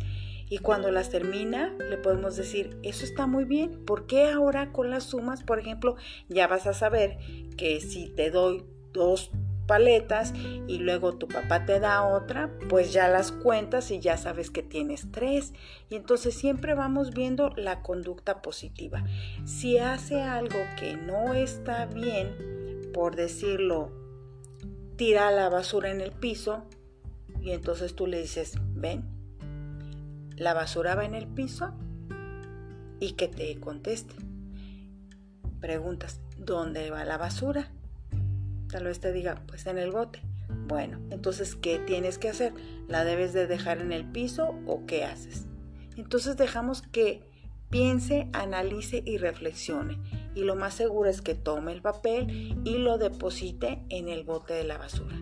y 0.54 0.58
cuando 0.58 0.92
las 0.92 1.11
termina 1.11 1.75
le 1.90 1.99
podemos 1.99 2.37
decir, 2.37 2.78
eso 2.84 3.04
está 3.04 3.26
muy 3.26 3.44
bien, 3.44 3.84
¿por 3.84 4.06
qué 4.06 4.30
ahora 4.30 4.70
con 4.70 4.88
las 4.88 5.02
sumas, 5.02 5.42
por 5.42 5.58
ejemplo, 5.58 5.96
ya 6.28 6.46
vas 6.46 6.68
a 6.68 6.75
saber 6.75 7.18
que 7.56 7.80
si 7.80 8.06
te 8.06 8.30
doy 8.30 8.64
dos 8.92 9.32
paletas 9.66 10.32
y 10.68 10.78
luego 10.78 11.16
tu 11.16 11.26
papá 11.26 11.66
te 11.66 11.80
da 11.80 12.04
otra, 12.04 12.56
pues 12.68 12.92
ya 12.92 13.08
las 13.08 13.32
cuentas 13.32 13.90
y 13.90 13.99
ya 13.99 14.16
sabes 14.16 14.52
que 14.52 14.62
tienes 14.62 15.11
tres. 15.11 15.54
Y 15.90 15.96
entonces 15.96 16.37
siempre 16.37 16.75
vamos 16.75 17.11
viendo 17.11 17.50
la 17.56 17.82
conducta 17.82 18.40
positiva. 18.40 19.02
Si 19.44 19.78
hace 19.78 20.23
algo 20.23 20.61
que 20.78 20.96
no 20.96 21.34
está 21.34 21.87
bien, 21.87 22.92
por 22.94 23.16
decirlo, 23.16 23.90
tira 24.94 25.32
la 25.32 25.49
basura 25.49 25.90
en 25.90 26.00
el 26.00 26.12
piso 26.12 26.62
y 27.40 27.50
entonces 27.50 27.96
tú 27.96 28.06
le 28.06 28.20
dices, 28.20 28.56
ven, 28.73 29.13
la 30.36 30.54
basura 30.54 30.94
va 30.94 31.04
en 31.04 31.14
el 31.14 31.26
piso 31.26 31.72
y 33.00 33.12
que 33.12 33.28
te 33.28 33.58
conteste. 33.60 34.14
Preguntas, 35.60 36.20
¿dónde 36.38 36.90
va 36.90 37.04
la 37.04 37.18
basura? 37.18 37.70
Tal 38.68 38.84
vez 38.84 39.00
te 39.00 39.12
diga, 39.12 39.42
pues 39.46 39.66
en 39.66 39.78
el 39.78 39.90
bote. 39.92 40.20
Bueno, 40.66 40.98
entonces, 41.10 41.56
¿qué 41.56 41.78
tienes 41.78 42.18
que 42.18 42.28
hacer? 42.28 42.52
¿La 42.88 43.04
debes 43.04 43.32
de 43.32 43.46
dejar 43.46 43.78
en 43.78 43.92
el 43.92 44.04
piso 44.04 44.54
o 44.66 44.86
qué 44.86 45.04
haces? 45.04 45.46
Entonces 45.96 46.36
dejamos 46.36 46.82
que 46.82 47.22
piense, 47.70 48.28
analice 48.32 49.02
y 49.04 49.18
reflexione. 49.18 49.98
Y 50.34 50.42
lo 50.42 50.56
más 50.56 50.74
seguro 50.74 51.08
es 51.08 51.22
que 51.22 51.34
tome 51.34 51.72
el 51.72 51.82
papel 51.82 52.60
y 52.64 52.78
lo 52.78 52.98
deposite 52.98 53.84
en 53.88 54.08
el 54.08 54.24
bote 54.24 54.54
de 54.54 54.64
la 54.64 54.78
basura. 54.78 55.16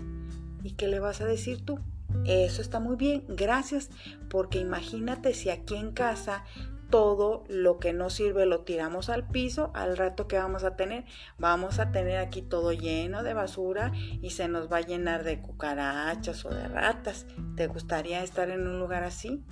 ¿Y 0.62 0.72
qué 0.72 0.88
le 0.88 1.00
vas 1.00 1.20
a 1.20 1.26
decir 1.26 1.64
tú? 1.64 1.78
Eso 2.24 2.62
está 2.62 2.80
muy 2.80 2.96
bien, 2.96 3.24
gracias, 3.28 3.90
porque 4.28 4.58
imagínate 4.58 5.34
si 5.34 5.50
aquí 5.50 5.76
en 5.76 5.92
casa 5.92 6.44
todo 6.92 7.44
lo 7.48 7.78
que 7.78 7.94
no 7.94 8.10
sirve 8.10 8.44
lo 8.44 8.60
tiramos 8.60 9.08
al 9.08 9.26
piso, 9.26 9.70
al 9.74 9.96
rato 9.96 10.28
que 10.28 10.36
vamos 10.36 10.62
a 10.62 10.76
tener, 10.76 11.06
vamos 11.38 11.78
a 11.78 11.90
tener 11.90 12.18
aquí 12.18 12.42
todo 12.42 12.72
lleno 12.72 13.22
de 13.22 13.32
basura 13.32 13.92
y 14.20 14.28
se 14.28 14.46
nos 14.46 14.70
va 14.70 14.76
a 14.76 14.82
llenar 14.82 15.24
de 15.24 15.40
cucarachas 15.40 16.44
o 16.44 16.50
de 16.50 16.68
ratas. 16.68 17.26
¿Te 17.56 17.66
gustaría 17.66 18.22
estar 18.22 18.50
en 18.50 18.68
un 18.68 18.78
lugar 18.78 19.04
así? 19.04 19.42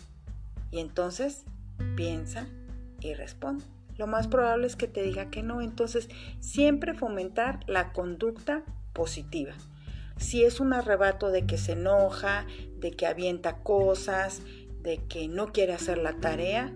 Y 0.71 0.81
entonces 0.81 1.47
piensa 1.97 2.47
y 3.01 3.15
responde. 3.15 3.65
Lo 3.97 4.07
más 4.07 4.29
probable 4.29 4.67
es 4.67 4.77
que 4.77 4.87
te 4.87 5.03
diga 5.03 5.31
que 5.31 5.43
no, 5.43 5.63
entonces 5.63 6.11
siempre 6.41 6.93
fomentar 6.93 7.61
la 7.67 7.95
conducta 7.95 8.65
positiva. 8.93 9.55
Si 10.21 10.45
es 10.45 10.61
un 10.61 10.75
arrebato 10.75 11.31
de 11.31 11.47
que 11.47 11.57
se 11.57 11.73
enoja, 11.73 12.47
de 12.79 12.93
que 12.93 13.07
avienta 13.07 13.63
cosas, 13.63 14.43
de 14.83 14.99
que 15.09 15.29
no 15.29 15.51
quiere 15.51 15.73
hacer 15.73 15.97
la 15.97 16.13
tarea, 16.21 16.73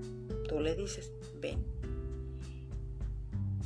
tú 0.48 0.60
le 0.60 0.74
dices, 0.74 1.12
ven, 1.40 1.62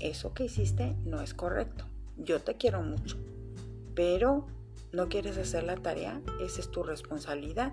eso 0.01 0.35
que 0.35 0.45
hiciste 0.45 0.97
no 1.05 1.21
es 1.21 1.33
correcto. 1.33 1.87
Yo 2.17 2.41
te 2.41 2.57
quiero 2.57 2.83
mucho, 2.83 3.19
pero 3.95 4.47
no 4.93 5.09
quieres 5.09 5.39
hacer 5.39 5.63
la 5.63 5.77
tarea, 5.77 6.21
esa 6.41 6.61
es 6.61 6.71
tu 6.71 6.83
responsabilidad. 6.83 7.73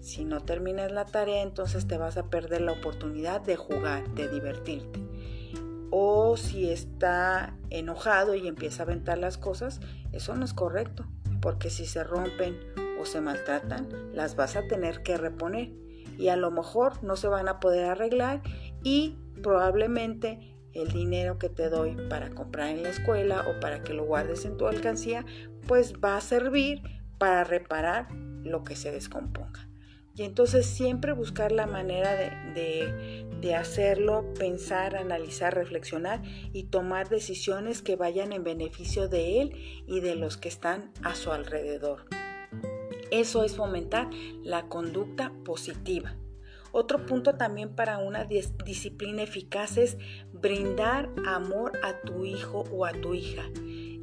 Si 0.00 0.24
no 0.24 0.40
terminas 0.40 0.90
la 0.92 1.04
tarea, 1.04 1.42
entonces 1.42 1.86
te 1.86 1.98
vas 1.98 2.16
a 2.16 2.30
perder 2.30 2.62
la 2.62 2.72
oportunidad 2.72 3.42
de 3.42 3.56
jugar, 3.56 4.08
de 4.14 4.28
divertirte. 4.28 5.00
O 5.90 6.38
si 6.38 6.70
está 6.70 7.54
enojado 7.70 8.34
y 8.34 8.48
empieza 8.48 8.82
a 8.82 8.86
aventar 8.86 9.18
las 9.18 9.36
cosas, 9.36 9.80
eso 10.12 10.34
no 10.34 10.44
es 10.44 10.54
correcto, 10.54 11.06
porque 11.40 11.70
si 11.70 11.86
se 11.86 12.04
rompen 12.04 12.58
o 13.00 13.04
se 13.04 13.20
maltratan, 13.20 13.88
las 14.12 14.36
vas 14.36 14.56
a 14.56 14.66
tener 14.66 15.02
que 15.02 15.16
reponer 15.16 15.72
y 16.18 16.28
a 16.28 16.36
lo 16.36 16.50
mejor 16.50 17.02
no 17.04 17.16
se 17.16 17.28
van 17.28 17.48
a 17.48 17.60
poder 17.60 17.86
arreglar 17.86 18.42
y 18.82 19.16
probablemente 19.42 20.56
el 20.72 20.88
dinero 20.88 21.38
que 21.38 21.48
te 21.48 21.68
doy 21.68 21.96
para 22.08 22.30
comprar 22.30 22.68
en 22.68 22.82
la 22.82 22.90
escuela 22.90 23.44
o 23.48 23.60
para 23.60 23.82
que 23.82 23.94
lo 23.94 24.04
guardes 24.04 24.44
en 24.44 24.56
tu 24.56 24.66
alcancía, 24.66 25.24
pues 25.66 25.94
va 25.94 26.16
a 26.16 26.20
servir 26.20 26.82
para 27.18 27.44
reparar 27.44 28.08
lo 28.42 28.64
que 28.64 28.76
se 28.76 28.92
descomponga. 28.92 29.67
Y 30.18 30.24
entonces 30.24 30.66
siempre 30.66 31.12
buscar 31.12 31.52
la 31.52 31.68
manera 31.68 32.12
de, 32.16 33.24
de, 33.40 33.54
hacerlo, 33.54 34.34
pensar, 34.36 34.96
analizar, 34.96 35.54
reflexionar 35.54 36.22
y 36.52 36.64
tomar 36.64 37.08
decisiones 37.08 37.82
que 37.82 37.94
vayan 37.94 38.32
en 38.32 38.42
beneficio 38.42 39.08
de 39.08 39.40
él 39.40 39.84
y 39.86 40.00
de 40.00 40.16
los 40.16 40.36
que 40.36 40.48
están 40.48 40.90
a 41.04 41.14
su 41.14 41.30
alrededor. 41.30 42.06
Eso 43.12 43.44
es 43.44 43.54
fomentar 43.54 44.10
la 44.42 44.66
conducta 44.66 45.32
positiva. 45.44 46.16
Otro 46.72 47.06
punto 47.06 47.36
también 47.36 47.76
para 47.76 47.98
una 47.98 48.24
disciplina 48.24 49.22
eficaz 49.22 49.78
es 49.78 49.98
brindar 50.32 51.10
amor 51.26 51.78
a 51.84 52.00
tu 52.00 52.24
hijo 52.24 52.64
o 52.72 52.86
a 52.86 52.92
tu 52.92 53.14
hija. 53.14 53.44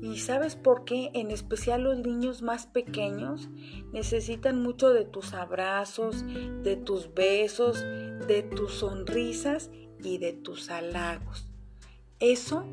¿Y 0.01 0.17
sabes 0.19 0.55
por 0.55 0.86
qué? 0.86 1.12
En 1.13 1.31
especial 1.31 1.84
los 1.84 1.99
niños 1.99 2.41
más 2.41 2.67
pequeños 2.67 3.49
necesitan 3.93 4.62
mucho 4.62 4.93
de 4.93 5.05
tus 5.05 5.34
abrazos, 5.34 6.23
de 6.63 6.75
tus 6.75 7.13
besos, 7.13 7.81
de 8.27 8.43
tus 8.43 8.73
sonrisas 8.73 9.71
y 10.03 10.17
de 10.17 10.34
tus 10.34 10.69
halagos. 10.69 11.47
Eso 12.19 12.65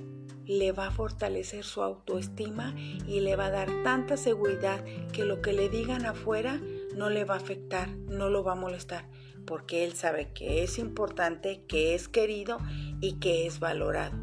le 0.46 0.72
va 0.72 0.88
a 0.88 0.90
fortalecer 0.90 1.64
su 1.64 1.82
autoestima 1.82 2.74
y 3.06 3.20
le 3.20 3.36
va 3.36 3.46
a 3.46 3.50
dar 3.50 3.68
tanta 3.84 4.16
seguridad 4.16 4.84
que 5.12 5.24
lo 5.24 5.40
que 5.40 5.52
le 5.52 5.68
digan 5.68 6.04
afuera 6.04 6.60
no 6.96 7.10
le 7.10 7.24
va 7.24 7.34
a 7.34 7.38
afectar, 7.38 7.88
no 7.88 8.28
lo 8.28 8.44
va 8.44 8.52
a 8.52 8.56
molestar, 8.56 9.08
porque 9.46 9.84
él 9.84 9.92
sabe 9.94 10.32
que 10.32 10.62
es 10.62 10.78
importante, 10.78 11.64
que 11.66 11.94
es 11.94 12.08
querido 12.08 12.58
y 13.00 13.14
que 13.14 13.46
es 13.46 13.60
valorado. 13.60 14.16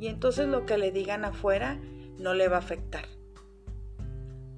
Y 0.00 0.06
entonces 0.06 0.48
lo 0.48 0.64
que 0.64 0.78
le 0.78 0.92
digan 0.92 1.24
afuera 1.24 1.78
no 2.20 2.34
le 2.34 2.48
va 2.48 2.56
a 2.56 2.60
afectar. 2.60 3.04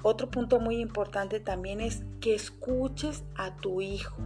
Otro 0.03 0.31
punto 0.31 0.59
muy 0.61 0.77
importante 0.77 1.41
también 1.41 1.81
es 1.81 2.03
que 2.21 2.35
escuches 2.35 3.25
a 3.37 3.57
tu 3.57 3.81
hijo. 3.81 4.17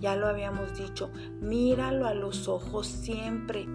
Ya 0.00 0.14
lo 0.14 0.26
habíamos 0.26 0.76
dicho, 0.78 1.10
míralo 1.40 2.06
a 2.06 2.14
los 2.14 2.48
ojos 2.48 2.86
siempre. 2.86 3.66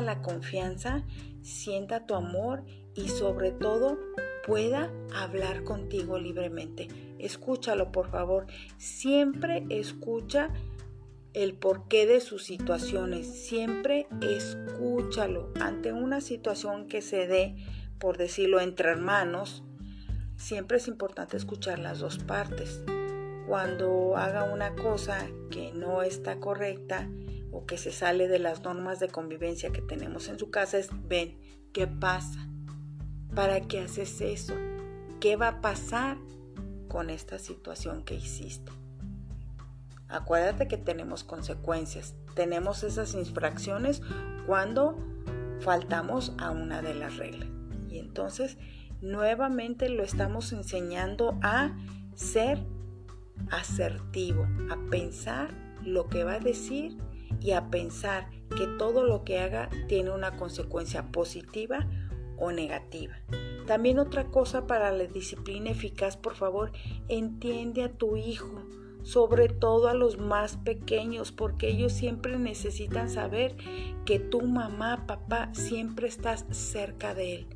la 0.00 0.22
confianza, 0.22 1.04
sienta 1.42 2.06
tu 2.06 2.14
amor 2.14 2.64
y 2.94 3.08
sobre 3.08 3.52
todo 3.52 3.98
pueda 4.46 4.90
hablar 5.14 5.64
contigo 5.64 6.18
libremente. 6.18 6.88
Escúchalo, 7.18 7.92
por 7.92 8.10
favor. 8.10 8.46
Siempre 8.78 9.64
escucha 9.68 10.50
el 11.34 11.54
porqué 11.54 12.06
de 12.06 12.20
sus 12.20 12.44
situaciones. 12.44 13.26
Siempre 13.26 14.06
escúchalo. 14.20 15.52
Ante 15.60 15.92
una 15.92 16.20
situación 16.20 16.86
que 16.86 17.02
se 17.02 17.26
dé, 17.26 17.56
por 17.98 18.16
decirlo, 18.16 18.60
entre 18.60 18.90
hermanos, 18.90 19.62
siempre 20.36 20.78
es 20.78 20.88
importante 20.88 21.36
escuchar 21.36 21.78
las 21.78 21.98
dos 21.98 22.18
partes. 22.18 22.82
Cuando 23.46 24.16
haga 24.16 24.44
una 24.44 24.74
cosa 24.74 25.28
que 25.50 25.72
no 25.72 26.02
está 26.02 26.38
correcta, 26.38 27.08
o 27.52 27.66
que 27.66 27.78
se 27.78 27.92
sale 27.92 28.28
de 28.28 28.38
las 28.38 28.62
normas 28.62 29.00
de 29.00 29.08
convivencia 29.08 29.72
que 29.72 29.82
tenemos 29.82 30.28
en 30.28 30.38
su 30.38 30.50
casa 30.50 30.78
es, 30.78 30.88
ven, 31.08 31.38
¿qué 31.72 31.86
pasa? 31.86 32.48
¿Para 33.34 33.60
qué 33.60 33.80
haces 33.80 34.20
eso? 34.20 34.54
¿Qué 35.20 35.36
va 35.36 35.48
a 35.48 35.60
pasar 35.60 36.16
con 36.88 37.10
esta 37.10 37.38
situación 37.38 38.04
que 38.04 38.14
hiciste? 38.14 38.72
Acuérdate 40.10 40.68
que 40.68 40.76
tenemos 40.76 41.24
consecuencias. 41.24 42.14
Tenemos 42.34 42.82
esas 42.82 43.14
infracciones 43.14 44.02
cuando 44.46 44.98
faltamos 45.60 46.32
a 46.38 46.50
una 46.50 46.82
de 46.82 46.94
las 46.94 47.16
reglas. 47.16 47.48
Y 47.88 47.98
entonces 47.98 48.58
nuevamente 49.00 49.88
lo 49.88 50.02
estamos 50.02 50.52
enseñando 50.52 51.38
a 51.42 51.76
ser 52.14 52.58
asertivo, 53.50 54.46
a 54.70 54.76
pensar 54.90 55.50
lo 55.84 56.08
que 56.08 56.24
va 56.24 56.34
a 56.34 56.40
decir 56.40 56.98
y 57.40 57.52
a 57.52 57.70
pensar 57.70 58.28
que 58.56 58.66
todo 58.78 59.04
lo 59.04 59.24
que 59.24 59.38
haga 59.38 59.70
tiene 59.88 60.10
una 60.10 60.36
consecuencia 60.36 61.10
positiva 61.10 61.86
o 62.36 62.52
negativa. 62.52 63.14
También 63.66 63.98
otra 63.98 64.26
cosa 64.26 64.66
para 64.66 64.90
la 64.92 65.04
disciplina 65.04 65.70
eficaz, 65.70 66.16
por 66.16 66.34
favor, 66.34 66.72
entiende 67.08 67.84
a 67.84 67.92
tu 67.92 68.16
hijo, 68.16 68.64
sobre 69.02 69.48
todo 69.48 69.88
a 69.88 69.94
los 69.94 70.18
más 70.18 70.56
pequeños, 70.56 71.32
porque 71.32 71.68
ellos 71.68 71.92
siempre 71.92 72.38
necesitan 72.38 73.10
saber 73.10 73.56
que 74.04 74.18
tu 74.18 74.42
mamá, 74.42 75.06
papá, 75.06 75.50
siempre 75.52 76.08
estás 76.08 76.44
cerca 76.50 77.14
de 77.14 77.34
él. 77.36 77.46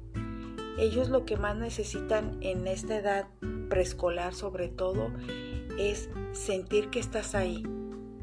Ellos 0.78 1.08
lo 1.08 1.24
que 1.24 1.36
más 1.36 1.56
necesitan 1.56 2.38
en 2.40 2.66
esta 2.66 2.96
edad 2.96 3.28
preescolar 3.68 4.34
sobre 4.34 4.68
todo 4.68 5.10
es 5.78 6.10
sentir 6.32 6.90
que 6.90 6.98
estás 6.98 7.34
ahí, 7.34 7.62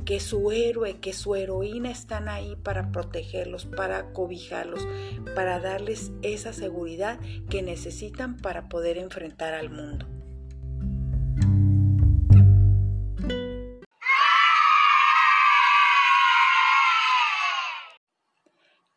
que 0.06 0.20
su 0.20 0.52
héroe, 0.52 1.00
que 1.00 1.14
su 1.14 1.36
heroína 1.36 1.92
están 1.92 2.28
ahí 2.28 2.56
para 2.56 2.92
protegerlos, 2.92 3.66
para 3.66 4.12
cobijarlos, 4.14 4.88
para 5.36 5.60
darles 5.60 6.12
esa 6.22 6.54
seguridad 6.54 7.20
que 7.50 7.62
necesitan 7.62 8.38
para 8.38 8.68
poder 8.68 8.98
enfrentar 8.98 9.54
al 9.54 9.70
mundo. 9.70 10.08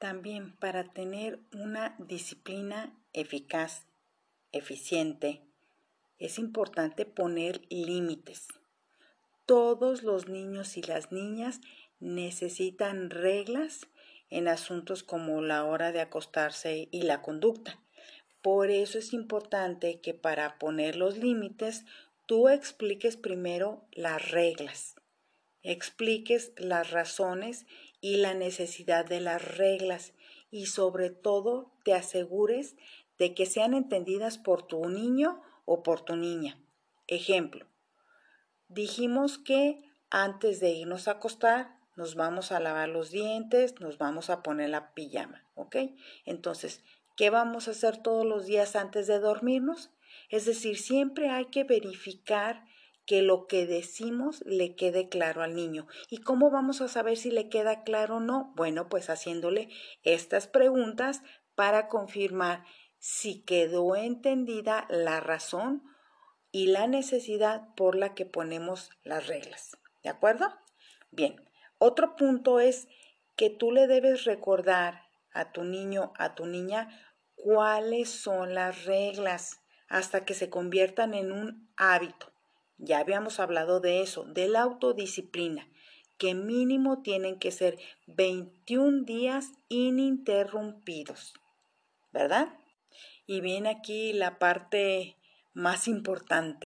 También 0.04 0.54
para 0.56 0.84
tener 0.84 1.40
una 1.54 1.96
disciplina 1.98 2.94
eficaz, 3.14 3.86
eficiente, 4.52 5.40
es 6.18 6.38
importante 6.38 7.06
poner 7.06 7.62
límites. 7.70 8.48
Todos 9.46 10.02
los 10.02 10.28
niños 10.28 10.76
y 10.76 10.82
las 10.82 11.10
niñas 11.10 11.62
necesitan 12.00 13.08
reglas 13.08 13.88
en 14.28 14.46
asuntos 14.46 15.04
como 15.04 15.40
la 15.40 15.64
hora 15.64 15.90
de 15.90 16.02
acostarse 16.02 16.86
y 16.90 17.00
la 17.00 17.22
conducta. 17.22 17.82
Por 18.42 18.70
eso 18.70 18.98
es 18.98 19.14
importante 19.14 20.02
que 20.02 20.12
para 20.12 20.58
poner 20.58 20.96
los 20.96 21.16
límites 21.16 21.86
tú 22.26 22.50
expliques 22.50 23.16
primero 23.16 23.86
las 23.90 24.30
reglas, 24.30 24.96
expliques 25.62 26.52
las 26.58 26.90
razones 26.90 27.64
y 28.04 28.18
la 28.18 28.34
necesidad 28.34 29.06
de 29.06 29.18
las 29.18 29.56
reglas 29.56 30.12
y 30.50 30.66
sobre 30.66 31.08
todo 31.08 31.72
te 31.86 31.94
asegures 31.94 32.76
de 33.18 33.32
que 33.32 33.46
sean 33.46 33.72
entendidas 33.72 34.36
por 34.36 34.66
tu 34.66 34.90
niño 34.90 35.40
o 35.64 35.82
por 35.82 36.02
tu 36.02 36.14
niña. 36.14 36.60
Ejemplo, 37.06 37.64
dijimos 38.68 39.38
que 39.38 39.82
antes 40.10 40.60
de 40.60 40.72
irnos 40.72 41.08
a 41.08 41.12
acostar 41.12 41.78
nos 41.96 42.14
vamos 42.14 42.52
a 42.52 42.60
lavar 42.60 42.90
los 42.90 43.10
dientes, 43.10 43.80
nos 43.80 43.96
vamos 43.96 44.28
a 44.28 44.42
poner 44.42 44.68
la 44.68 44.92
pijama, 44.92 45.48
¿ok? 45.54 45.76
Entonces, 46.26 46.84
¿qué 47.16 47.30
vamos 47.30 47.68
a 47.68 47.70
hacer 47.70 48.02
todos 48.02 48.26
los 48.26 48.44
días 48.44 48.76
antes 48.76 49.06
de 49.06 49.18
dormirnos? 49.18 49.88
Es 50.28 50.44
decir, 50.44 50.76
siempre 50.76 51.30
hay 51.30 51.46
que 51.46 51.64
verificar 51.64 52.66
que 53.06 53.22
lo 53.22 53.46
que 53.46 53.66
decimos 53.66 54.42
le 54.46 54.74
quede 54.74 55.08
claro 55.08 55.42
al 55.42 55.54
niño. 55.54 55.86
¿Y 56.08 56.18
cómo 56.18 56.50
vamos 56.50 56.80
a 56.80 56.88
saber 56.88 57.16
si 57.16 57.30
le 57.30 57.48
queda 57.48 57.84
claro 57.84 58.16
o 58.16 58.20
no? 58.20 58.52
Bueno, 58.56 58.88
pues 58.88 59.10
haciéndole 59.10 59.68
estas 60.02 60.46
preguntas 60.46 61.22
para 61.54 61.88
confirmar 61.88 62.64
si 62.98 63.42
quedó 63.42 63.96
entendida 63.96 64.86
la 64.88 65.20
razón 65.20 65.82
y 66.50 66.68
la 66.68 66.86
necesidad 66.86 67.74
por 67.74 67.96
la 67.96 68.14
que 68.14 68.26
ponemos 68.26 68.90
las 69.02 69.26
reglas. 69.26 69.76
¿De 70.02 70.08
acuerdo? 70.10 70.46
Bien, 71.10 71.36
otro 71.78 72.16
punto 72.16 72.60
es 72.60 72.88
que 73.36 73.50
tú 73.50 73.72
le 73.72 73.86
debes 73.86 74.24
recordar 74.24 75.02
a 75.32 75.52
tu 75.52 75.64
niño, 75.64 76.12
a 76.16 76.34
tu 76.34 76.46
niña, 76.46 76.88
cuáles 77.34 78.08
son 78.08 78.54
las 78.54 78.84
reglas 78.84 79.60
hasta 79.88 80.24
que 80.24 80.34
se 80.34 80.48
conviertan 80.48 81.12
en 81.14 81.32
un 81.32 81.72
hábito. 81.76 82.33
Ya 82.78 82.98
habíamos 82.98 83.40
hablado 83.40 83.80
de 83.80 84.02
eso, 84.02 84.24
de 84.24 84.48
la 84.48 84.62
autodisciplina, 84.62 85.68
que 86.18 86.34
mínimo 86.34 87.02
tienen 87.02 87.38
que 87.38 87.50
ser 87.50 87.78
21 88.06 89.04
días 89.04 89.52
ininterrumpidos. 89.68 91.34
¿Verdad? 92.12 92.58
Y 93.26 93.40
viene 93.40 93.70
aquí 93.70 94.12
la 94.12 94.38
parte 94.38 95.16
más 95.52 95.88
importante. 95.88 96.66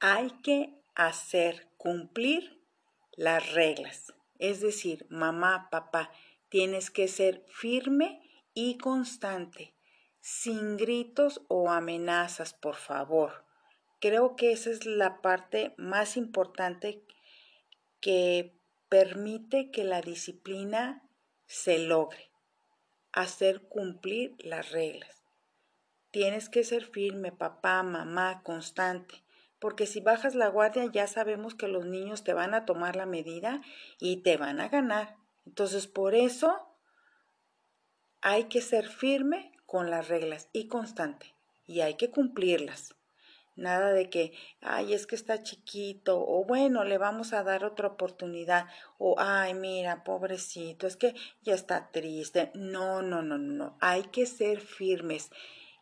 Hay 0.00 0.30
que 0.42 0.82
hacer 0.94 1.68
cumplir 1.76 2.62
las 3.12 3.52
reglas. 3.52 4.14
Es 4.38 4.60
decir, 4.60 5.06
mamá, 5.10 5.68
papá, 5.70 6.10
tienes 6.48 6.90
que 6.90 7.08
ser 7.08 7.44
firme 7.48 8.20
y 8.54 8.78
constante, 8.78 9.74
sin 10.20 10.76
gritos 10.76 11.42
o 11.48 11.70
amenazas, 11.70 12.54
por 12.54 12.76
favor. 12.76 13.44
Creo 14.00 14.36
que 14.36 14.52
esa 14.52 14.70
es 14.70 14.86
la 14.86 15.20
parte 15.20 15.74
más 15.76 16.16
importante 16.16 17.04
que 18.00 18.56
permite 18.88 19.70
que 19.70 19.84
la 19.84 20.00
disciplina 20.00 21.02
se 21.46 21.78
logre, 21.78 22.30
hacer 23.12 23.62
cumplir 23.68 24.36
las 24.38 24.70
reglas. 24.70 25.24
Tienes 26.10 26.48
que 26.48 26.64
ser 26.64 26.84
firme, 26.84 27.30
papá, 27.30 27.82
mamá, 27.82 28.42
constante, 28.42 29.22
porque 29.58 29.86
si 29.86 30.00
bajas 30.00 30.34
la 30.34 30.48
guardia 30.48 30.86
ya 30.86 31.06
sabemos 31.06 31.54
que 31.54 31.68
los 31.68 31.84
niños 31.84 32.24
te 32.24 32.32
van 32.32 32.54
a 32.54 32.64
tomar 32.64 32.96
la 32.96 33.06
medida 33.06 33.60
y 33.98 34.22
te 34.22 34.36
van 34.36 34.60
a 34.60 34.68
ganar. 34.68 35.16
Entonces, 35.46 35.86
por 35.86 36.14
eso 36.14 36.66
hay 38.22 38.44
que 38.44 38.60
ser 38.60 38.88
firme 38.88 39.52
con 39.70 39.88
las 39.88 40.08
reglas 40.08 40.48
y 40.52 40.66
constante, 40.66 41.32
y 41.64 41.80
hay 41.82 41.94
que 41.94 42.10
cumplirlas. 42.10 42.96
Nada 43.54 43.92
de 43.92 44.10
que, 44.10 44.32
ay, 44.60 44.94
es 44.94 45.06
que 45.06 45.14
está 45.14 45.44
chiquito, 45.44 46.18
o 46.26 46.44
bueno, 46.44 46.82
le 46.82 46.98
vamos 46.98 47.32
a 47.32 47.44
dar 47.44 47.64
otra 47.64 47.86
oportunidad, 47.86 48.66
o 48.98 49.14
ay, 49.20 49.54
mira, 49.54 50.02
pobrecito, 50.02 50.88
es 50.88 50.96
que 50.96 51.14
ya 51.42 51.54
está 51.54 51.92
triste. 51.92 52.50
No, 52.54 53.00
no, 53.00 53.22
no, 53.22 53.38
no, 53.38 53.78
hay 53.80 54.02
que 54.02 54.26
ser 54.26 54.58
firmes 54.58 55.30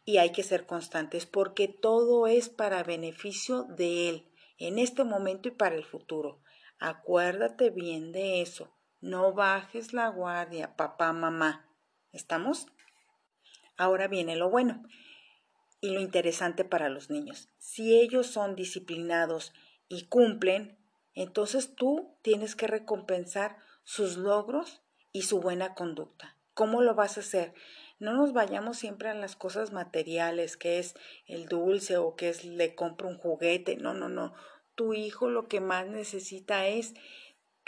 y 0.05 0.19
hay 0.19 0.33
que 0.33 0.43
ser 0.43 0.67
constantes 0.67 1.25
porque 1.25 1.67
todo 1.67 2.27
es 2.27 2.51
para 2.51 2.83
beneficio 2.83 3.63
de 3.63 4.11
él, 4.11 4.29
en 4.59 4.79
este 4.79 5.03
momento 5.03 5.49
y 5.49 5.53
para 5.53 5.77
el 5.77 5.85
futuro. 5.85 6.43
Acuérdate 6.79 7.71
bien 7.71 8.13
de 8.13 8.43
eso. 8.43 8.71
No 9.01 9.33
bajes 9.33 9.95
la 9.95 10.09
guardia, 10.09 10.77
papá, 10.77 11.15
mamá. 11.15 11.71
¿Estamos? 12.13 12.67
Ahora 13.79 14.09
viene 14.09 14.37
lo 14.37 14.51
bueno 14.51 14.83
y 15.81 15.91
lo 15.91 16.01
interesante 16.01 16.65
para 16.65 16.89
los 16.89 17.11
niños. 17.11 17.49
Si 17.59 17.99
ellos 17.99 18.27
son 18.27 18.57
disciplinados 18.57 19.53
y 19.89 20.07
cumplen, 20.07 20.77
entonces 21.15 21.75
tú 21.75 22.17
tienes 22.23 22.57
que 22.57 22.67
recompensar 22.67 23.57
sus 23.85 24.17
logros 24.17 24.83
y 25.13 25.23
su 25.23 25.41
buena 25.41 25.75
conducta. 25.75 26.37
¿Cómo 26.55 26.83
lo 26.83 26.95
vas 26.95 27.17
a 27.17 27.21
hacer? 27.21 27.55
No 28.01 28.13
nos 28.15 28.33
vayamos 28.33 28.79
siempre 28.79 29.09
a 29.09 29.15
las 29.15 29.37
cosas 29.37 29.73
materiales, 29.73 30.57
que 30.57 30.81
es 30.81 30.95
el 31.27 31.47
dulce 31.47 31.97
o 31.97 32.17
que 32.17 32.29
es 32.29 32.45
le 32.45 32.75
compro 32.75 33.09
un 33.09 33.17
juguete. 33.17 33.77
No, 33.77 33.95
no, 33.95 34.09
no. 34.09 34.35
Tu 34.75 34.95
hijo 34.95 35.29
lo 35.29 35.47
que 35.47 35.61
más 35.61 35.87
necesita 35.87 36.67
es 36.67 36.95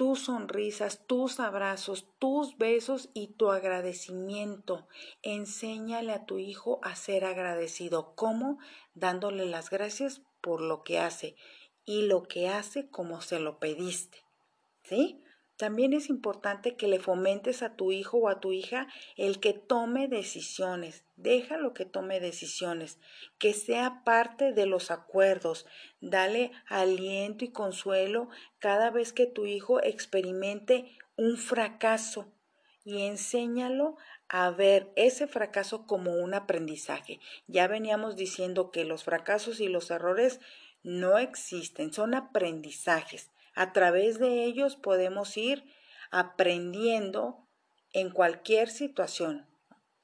tus 0.01 0.21
sonrisas, 0.21 1.07
tus 1.07 1.41
abrazos, 1.41 2.07
tus 2.19 2.57
besos 2.57 3.11
y 3.13 3.35
tu 3.35 3.51
agradecimiento. 3.51 4.89
Enséñale 5.21 6.15
a 6.15 6.25
tu 6.25 6.39
hijo 6.39 6.81
a 6.83 6.97
ser 6.97 7.27
agradecido. 7.27 8.15
¿Cómo? 8.15 8.59
Dándole 8.95 9.45
las 9.45 9.69
gracias 9.69 10.23
por 10.41 10.63
lo 10.63 10.85
que 10.85 10.99
hace 10.99 11.37
y 11.85 12.07
lo 12.07 12.23
que 12.23 12.49
hace 12.49 12.89
como 12.89 13.21
se 13.21 13.41
lo 13.41 13.59
pediste. 13.59 14.25
¿Sí? 14.85 15.23
También 15.61 15.93
es 15.93 16.09
importante 16.09 16.75
que 16.75 16.89
le 16.89 17.01
fomentes 17.01 17.63
a 17.63 17.77
tu 17.77 17.93
hijo 17.93 18.17
o 18.17 18.31
a 18.31 18.41
tu 18.41 18.51
hija 18.51 18.89
el 19.19 19.41
que 19.41 19.53
tome 19.53 20.09
decisiones. 20.09 21.05
Déjalo 21.17 21.75
que 21.75 21.85
tome 21.85 22.19
decisiones, 22.19 22.99
que 23.39 23.53
sea 23.53 24.01
parte 24.03 24.55
de 24.55 24.65
los 24.65 24.91
acuerdos. 24.91 25.67
Dale 26.01 26.51
aliento 26.67 27.45
y 27.45 27.49
consuelo 27.49 28.31
cada 28.59 28.91
vez 28.91 29.13
que 29.13 29.27
tu 29.27 29.45
hijo 29.45 29.83
experimente 29.83 30.97
un 31.19 31.37
fracaso 31.37 32.33
y 32.83 33.03
enséñalo 33.03 33.99
a 34.31 34.49
ver 34.53 34.91
ese 34.97 35.27
fracaso 35.27 35.87
como 35.87 36.15
un 36.15 36.33
aprendizaje. 36.33 37.21
Ya 37.49 37.69
veníamos 37.69 38.17
diciendo 38.17 38.71
que 38.71 38.87
los 38.87 39.05
fracasos 39.05 39.61
y 39.61 39.69
los 39.69 39.91
errores 39.91 40.41
no 40.83 41.19
existen, 41.19 41.93
son 41.93 42.15
aprendizajes. 42.15 43.31
A 43.55 43.73
través 43.73 44.19
de 44.19 44.45
ellos 44.45 44.77
podemos 44.77 45.37
ir 45.37 45.65
aprendiendo 46.11 47.49
en 47.93 48.11
cualquier 48.11 48.69
situación. 48.69 49.47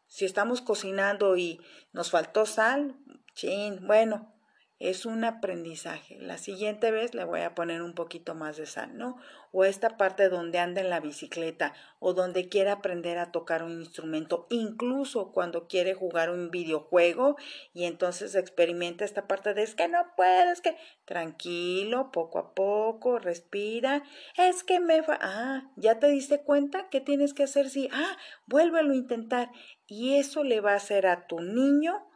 Si 0.07 0.25
estamos 0.25 0.61
cocinando 0.61 1.37
y 1.37 1.61
nos 1.93 2.11
faltó 2.11 2.47
sal, 2.47 2.97
chin, 3.35 3.87
bueno, 3.87 4.36
es 4.79 5.07
un 5.07 5.25
aprendizaje. 5.25 6.19
La 6.21 6.37
siguiente 6.37 6.91
vez 6.91 7.15
le 7.15 7.25
voy 7.25 7.41
a 7.41 7.55
poner 7.55 7.81
un 7.81 7.95
poquito 7.95 8.35
más 8.35 8.59
de 8.59 8.67
sal, 8.67 8.99
¿no? 8.99 9.17
O 9.53 9.65
esta 9.65 9.97
parte 9.97 10.29
donde 10.29 10.59
anda 10.59 10.83
en 10.83 10.91
la 10.91 11.01
bicicleta 11.01 11.73
o 11.99 12.13
donde 12.13 12.51
quiere 12.51 12.69
aprender 12.71 13.17
a 13.17 13.33
tocar 13.33 13.63
un 13.63 13.81
instrumento, 13.81 14.47
incluso 14.51 15.33
cuando 15.33 15.67
quiere 15.67 15.95
jugar 15.95 16.29
un 16.29 16.51
videojuego 16.51 17.37
y 17.73 17.85
entonces 17.85 18.35
experimenta 18.35 19.07
esta 19.07 19.27
parte 19.27 19.55
de 19.55 19.63
es 19.63 19.75
que 19.75 19.89
no 19.89 20.05
puedo, 20.15 20.53
es 20.53 20.61
que 20.61 20.77
tranquilo, 21.07 22.11
poco 22.13 22.39
a 22.39 22.55
poco, 22.55 23.19
respira, 23.19 24.03
es 24.37 24.63
que 24.63 24.79
me 24.79 25.03
fa 25.03 25.19
ah, 25.23 25.71
ya 25.77 25.99
te 25.99 26.09
diste 26.09 26.43
cuenta 26.43 26.89
qué 26.91 27.01
tienes 27.01 27.33
que 27.33 27.45
hacer 27.45 27.71
sí, 27.71 27.89
ah, 27.93 28.19
vuélvelo 28.47 28.93
a 28.93 28.97
intentar 28.97 29.51
y 29.87 30.17
eso 30.17 30.45
le 30.45 30.61
va 30.61 30.73
a 30.73 30.77
hacer 30.77 31.07
a 31.07 31.27
tu 31.27 31.41
niño 31.41 32.07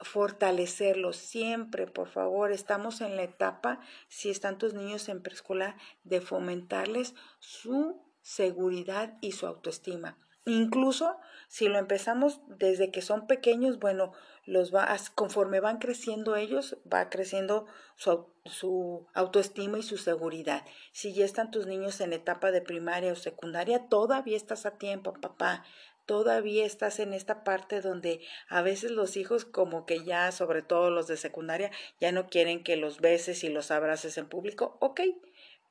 fortalecerlo 0.00 1.12
siempre, 1.12 1.86
por 1.86 2.08
favor. 2.08 2.52
Estamos 2.52 3.00
en 3.00 3.16
la 3.16 3.22
etapa, 3.22 3.80
si 4.08 4.30
están 4.30 4.58
tus 4.58 4.74
niños 4.74 5.08
en 5.08 5.22
preescolar, 5.22 5.76
de 6.04 6.20
fomentarles 6.20 7.14
su 7.38 8.02
seguridad 8.22 9.16
y 9.20 9.32
su 9.32 9.46
autoestima. 9.46 10.18
Incluso 10.48 11.18
si 11.48 11.66
lo 11.66 11.76
empezamos 11.76 12.40
desde 12.46 12.92
que 12.92 13.02
son 13.02 13.26
pequeños, 13.26 13.80
bueno, 13.80 14.12
los 14.44 14.72
va, 14.72 14.96
conforme 15.16 15.58
van 15.58 15.78
creciendo 15.78 16.36
ellos, 16.36 16.76
va 16.92 17.10
creciendo 17.10 17.66
su, 17.96 18.28
su, 18.44 19.08
autoestima 19.12 19.78
y 19.78 19.82
su 19.82 19.96
seguridad. 19.96 20.64
Si 20.92 21.12
ya 21.12 21.24
están 21.24 21.50
tus 21.50 21.66
niños 21.66 22.00
en 22.00 22.12
etapa 22.12 22.52
de 22.52 22.60
primaria 22.60 23.12
o 23.12 23.16
secundaria, 23.16 23.88
todavía 23.88 24.36
estás 24.36 24.66
a 24.66 24.78
tiempo, 24.78 25.14
papá 25.14 25.64
todavía 26.06 26.64
estás 26.64 27.00
en 27.00 27.12
esta 27.12 27.44
parte 27.44 27.80
donde 27.80 28.20
a 28.48 28.62
veces 28.62 28.92
los 28.92 29.16
hijos 29.16 29.44
como 29.44 29.84
que 29.84 30.04
ya, 30.04 30.32
sobre 30.32 30.62
todo 30.62 30.90
los 30.90 31.06
de 31.08 31.16
secundaria, 31.16 31.70
ya 32.00 32.12
no 32.12 32.28
quieren 32.28 32.62
que 32.62 32.76
los 32.76 33.00
beses 33.00 33.44
y 33.44 33.48
los 33.48 33.70
abraces 33.70 34.16
en 34.16 34.28
público, 34.28 34.78
ok, 34.80 35.00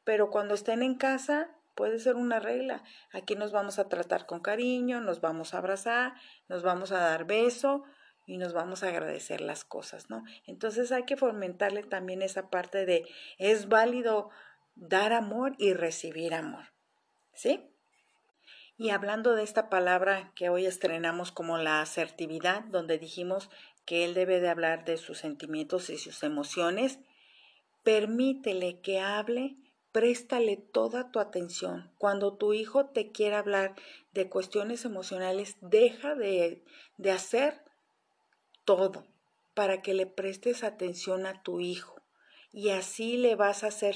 pero 0.03 0.29
cuando 0.29 0.53
estén 0.53 0.83
en 0.83 0.95
casa 0.95 1.49
puede 1.73 1.99
ser 1.99 2.15
una 2.15 2.39
regla. 2.39 2.83
Aquí 3.11 3.35
nos 3.35 3.51
vamos 3.51 3.79
a 3.79 3.89
tratar 3.89 4.25
con 4.25 4.39
cariño, 4.39 5.01
nos 5.01 5.21
vamos 5.21 5.53
a 5.53 5.57
abrazar, 5.57 6.13
nos 6.47 6.63
vamos 6.63 6.91
a 6.91 6.99
dar 6.99 7.25
beso 7.25 7.83
y 8.25 8.37
nos 8.37 8.53
vamos 8.53 8.83
a 8.83 8.89
agradecer 8.89 9.41
las 9.41 9.65
cosas, 9.65 10.09
¿no? 10.09 10.23
Entonces 10.45 10.91
hay 10.91 11.03
que 11.03 11.17
fomentarle 11.17 11.83
también 11.83 12.21
esa 12.21 12.49
parte 12.49 12.85
de 12.85 13.05
es 13.37 13.67
válido 13.67 14.29
dar 14.75 15.13
amor 15.13 15.55
y 15.57 15.73
recibir 15.73 16.33
amor, 16.33 16.65
¿sí? 17.33 17.74
Y 18.77 18.89
hablando 18.89 19.35
de 19.35 19.43
esta 19.43 19.69
palabra 19.69 20.33
que 20.35 20.49
hoy 20.49 20.65
estrenamos 20.65 21.31
como 21.31 21.57
la 21.57 21.81
asertividad, 21.81 22.65
donde 22.65 22.97
dijimos 22.97 23.49
que 23.85 24.03
él 24.03 24.13
debe 24.13 24.41
de 24.41 24.49
hablar 24.49 24.83
de 24.83 24.97
sus 24.97 25.19
sentimientos 25.19 25.89
y 25.89 25.97
sus 25.97 26.23
emociones, 26.23 26.99
permítele 27.83 28.81
que 28.81 28.99
hable, 28.99 29.55
préstale 29.93 30.57
toda 30.57 31.09
tu 31.09 31.19
atención. 31.19 31.89
Cuando 31.97 32.35
tu 32.35 32.51
hijo 32.51 32.87
te 32.87 33.11
quiera 33.13 33.39
hablar 33.39 33.75
de 34.13 34.27
cuestiones 34.27 34.83
emocionales, 34.83 35.55
deja 35.61 36.15
de, 36.15 36.61
de 36.97 37.11
hacer 37.11 37.61
todo 38.65 39.05
para 39.53 39.81
que 39.81 39.93
le 39.93 40.05
prestes 40.05 40.65
atención 40.65 41.25
a 41.25 41.43
tu 41.43 41.61
hijo. 41.61 42.01
Y 42.51 42.71
así 42.71 43.15
le 43.15 43.35
vas 43.35 43.63
a 43.63 43.67
hacer 43.67 43.95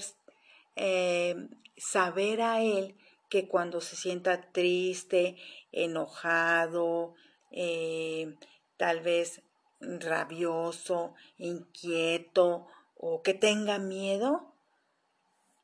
eh, 0.77 1.35
saber 1.75 2.41
a 2.41 2.61
él 2.61 2.95
que 3.29 3.47
cuando 3.47 3.81
se 3.81 3.95
sienta 3.95 4.51
triste, 4.51 5.37
enojado, 5.71 7.13
eh, 7.51 8.35
tal 8.77 9.01
vez 9.01 9.41
rabioso, 9.79 11.13
inquieto 11.37 12.67
o 12.95 13.21
que 13.21 13.33
tenga 13.33 13.79
miedo, 13.79 14.53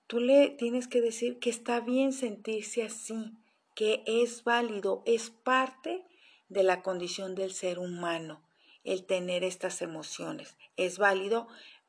tú 0.07 0.19
le 0.19 0.49
tienes 0.49 0.87
que 0.87 1.01
decir 1.01 1.39
que 1.39 1.49
está 1.49 1.79
bien 1.79 2.13
sentirse 2.13 2.83
así, 2.83 3.33
que 3.75 4.03
es 4.05 4.43
válido, 4.43 5.03
es 5.05 5.29
parte 5.29 6.05
de 6.47 6.63
la 6.63 6.81
condición 6.81 7.35
del 7.35 7.51
ser 7.51 7.79
humano 7.79 8.45
el 8.85 9.05
tener 9.05 9.43
estas 9.43 9.81
emociones. 9.81 10.55
Es 10.77 10.97
válido, 10.97 11.47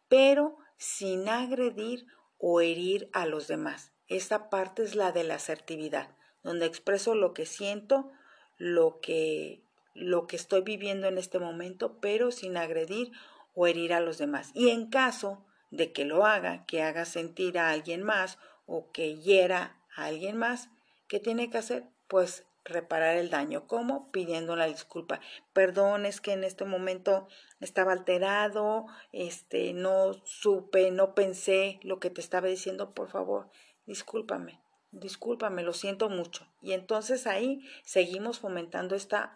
pero 0.09 0.57
sin 0.79 1.29
agredir 1.29 2.07
o 2.39 2.61
herir 2.61 3.09
a 3.13 3.27
los 3.27 3.47
demás. 3.47 3.93
Esta 4.09 4.51
parte 4.51 4.83
es 4.83 4.95
la 4.95 5.13
de 5.13 5.25
la 5.25 5.35
asertividad, 5.35 6.09
donde 6.43 6.67
expreso 6.67 7.15
lo 7.15 7.35
que 7.35 7.47
siento, 7.47 8.13
lo 8.57 9.01
que, 9.01 9.63
lo 9.95 10.27
que 10.27 10.37
estoy 10.37 10.63
viviendo 10.63 11.09
en 11.09 11.19
este 11.19 11.39
momento, 11.39 11.99
pero 12.01 12.31
sin 12.31 12.57
agredir 12.57 13.13
o 13.55 13.67
herir 13.67 13.93
a 13.93 14.01
los 14.01 14.19
demás. 14.19 14.51
Y 14.55 14.71
en 14.71 14.89
caso 14.89 15.45
de 15.71 15.93
que 15.93 16.05
lo 16.05 16.25
haga, 16.25 16.65
que 16.67 16.83
haga 16.83 17.05
sentir 17.05 17.59
a 17.59 17.71
alguien 17.71 18.03
más 18.03 18.39
o 18.67 18.93
que 18.93 19.17
hiera 19.17 19.81
a 19.97 20.05
alguien 20.05 20.37
más, 20.37 20.69
¿qué 21.09 21.19
tiene 21.19 21.51
que 21.51 21.59
hacer? 21.59 21.85
Pues 22.07 22.45
reparar 22.67 23.17
el 23.17 23.31
daño. 23.31 23.67
¿Cómo? 23.67 24.11
Pidiendo 24.11 24.57
la 24.57 24.67
disculpa. 24.67 25.21
Perdón, 25.53 26.05
es 26.05 26.21
que 26.21 26.33
en 26.33 26.45
este 26.45 26.65
momento 26.65 27.29
estaba 27.61 27.93
alterado, 27.93 28.87
este, 29.13 29.73
no 29.73 30.15
supe, 30.25 30.91
no 30.91 31.15
pensé 31.15 31.81
lo 31.83 31.99
que 31.99 32.11
te 32.11 32.21
estaba 32.21 32.49
diciendo, 32.49 32.93
por 32.93 33.09
favor, 33.09 33.49
discúlpame, 33.87 34.61
discúlpame, 34.91 35.63
lo 35.63 35.73
siento 35.73 36.09
mucho. 36.09 36.47
Y 36.61 36.73
entonces 36.73 37.27
ahí 37.27 37.67
seguimos 37.85 38.41
fomentando 38.41 38.95
esta, 38.95 39.33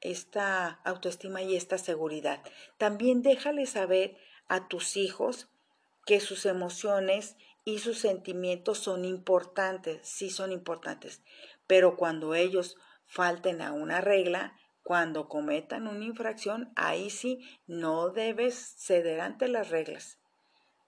esta 0.00 0.80
autoestima 0.84 1.42
y 1.42 1.56
esta 1.56 1.78
seguridad. 1.78 2.42
También 2.78 3.22
déjale 3.22 3.66
saber 3.66 4.16
a 4.48 4.68
tus 4.68 4.96
hijos 4.96 5.48
que 6.06 6.20
sus 6.20 6.46
emociones 6.46 7.36
y 7.64 7.78
sus 7.78 7.98
sentimientos 7.98 8.78
son 8.78 9.04
importantes, 9.04 10.00
sí 10.02 10.30
son 10.30 10.50
importantes, 10.50 11.22
pero 11.66 11.96
cuando 11.96 12.34
ellos 12.34 12.76
falten 13.06 13.60
a 13.60 13.72
una 13.72 14.00
regla, 14.00 14.56
cuando 14.82 15.28
cometan 15.28 15.86
una 15.86 16.04
infracción, 16.04 16.72
ahí 16.74 17.10
sí 17.10 17.40
no 17.66 18.10
debes 18.10 18.56
ceder 18.78 19.20
ante 19.20 19.46
las 19.46 19.68
reglas. 19.68 20.18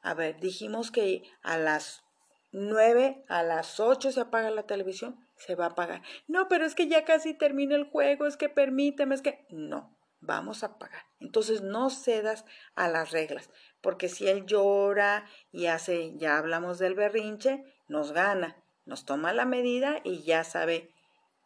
A 0.00 0.14
ver, 0.14 0.40
dijimos 0.40 0.90
que 0.90 1.22
a 1.42 1.58
las 1.58 2.02
9 2.52 3.24
a 3.28 3.42
las 3.42 3.80
8 3.80 4.12
se 4.12 4.20
apaga 4.20 4.50
la 4.50 4.66
televisión, 4.66 5.26
se 5.36 5.54
va 5.54 5.66
a 5.66 5.68
apagar. 5.70 6.02
No, 6.28 6.48
pero 6.48 6.64
es 6.64 6.74
que 6.74 6.86
ya 6.86 7.04
casi 7.04 7.34
termina 7.34 7.74
el 7.74 7.84
juego, 7.84 8.26
es 8.26 8.36
que 8.36 8.48
permíteme, 8.48 9.14
es 9.14 9.22
que 9.22 9.46
no, 9.50 9.96
vamos 10.20 10.62
a 10.62 10.66
apagar. 10.66 11.02
Entonces 11.18 11.62
no 11.62 11.90
cedas 11.90 12.44
a 12.74 12.88
las 12.88 13.10
reglas, 13.10 13.50
porque 13.80 14.08
si 14.08 14.28
él 14.28 14.46
llora 14.46 15.26
y 15.50 15.66
hace, 15.66 16.16
ya 16.16 16.38
hablamos 16.38 16.78
del 16.78 16.94
berrinche, 16.94 17.64
nos 17.88 18.12
gana, 18.12 18.62
nos 18.84 19.04
toma 19.04 19.32
la 19.32 19.44
medida 19.44 20.00
y 20.04 20.22
ya 20.22 20.44
sabe 20.44 20.90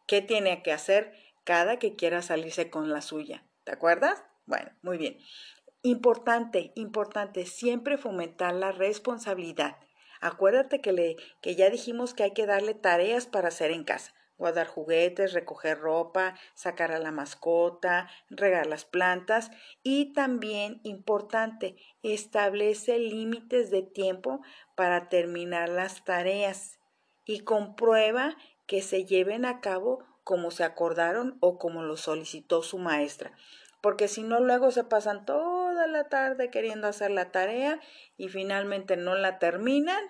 qué 0.06 0.22
tiene 0.22 0.62
que 0.62 0.72
hacer 0.72 1.12
cada 1.44 1.78
que 1.78 1.94
quiera 1.94 2.22
salirse 2.22 2.70
con 2.70 2.90
la 2.90 3.00
suya. 3.00 3.46
¿Te 3.64 3.72
acuerdas? 3.72 4.24
Bueno, 4.46 4.70
muy 4.82 4.98
bien. 4.98 5.18
Importante, 5.82 6.72
importante, 6.74 7.46
siempre 7.46 7.98
fomentar 7.98 8.54
la 8.54 8.72
responsabilidad. 8.72 9.76
Acuérdate 10.26 10.80
que, 10.80 10.92
le, 10.92 11.16
que 11.40 11.54
ya 11.54 11.70
dijimos 11.70 12.12
que 12.12 12.24
hay 12.24 12.32
que 12.32 12.46
darle 12.46 12.74
tareas 12.74 13.26
para 13.26 13.48
hacer 13.48 13.70
en 13.70 13.84
casa. 13.84 14.12
Guardar 14.38 14.66
juguetes, 14.66 15.32
recoger 15.32 15.78
ropa, 15.78 16.34
sacar 16.54 16.90
a 16.90 16.98
la 16.98 17.12
mascota, 17.12 18.10
regar 18.28 18.66
las 18.66 18.84
plantas 18.84 19.50
y 19.84 20.12
también, 20.12 20.80
importante, 20.82 21.76
establece 22.02 22.98
límites 22.98 23.70
de 23.70 23.82
tiempo 23.82 24.42
para 24.74 25.08
terminar 25.08 25.68
las 25.68 26.04
tareas 26.04 26.80
y 27.24 27.40
comprueba 27.40 28.36
que 28.66 28.82
se 28.82 29.04
lleven 29.04 29.44
a 29.44 29.60
cabo 29.60 30.04
como 30.24 30.50
se 30.50 30.64
acordaron 30.64 31.38
o 31.40 31.56
como 31.56 31.84
lo 31.84 31.96
solicitó 31.96 32.62
su 32.62 32.78
maestra. 32.78 33.32
Porque 33.80 34.08
si 34.08 34.24
no, 34.24 34.40
luego 34.40 34.72
se 34.72 34.82
pasan 34.82 35.24
toda 35.24 35.86
la 35.86 36.08
tarde 36.08 36.50
queriendo 36.50 36.88
hacer 36.88 37.12
la 37.12 37.30
tarea 37.30 37.78
y 38.16 38.28
finalmente 38.28 38.96
no 38.96 39.14
la 39.14 39.38
terminan, 39.38 40.02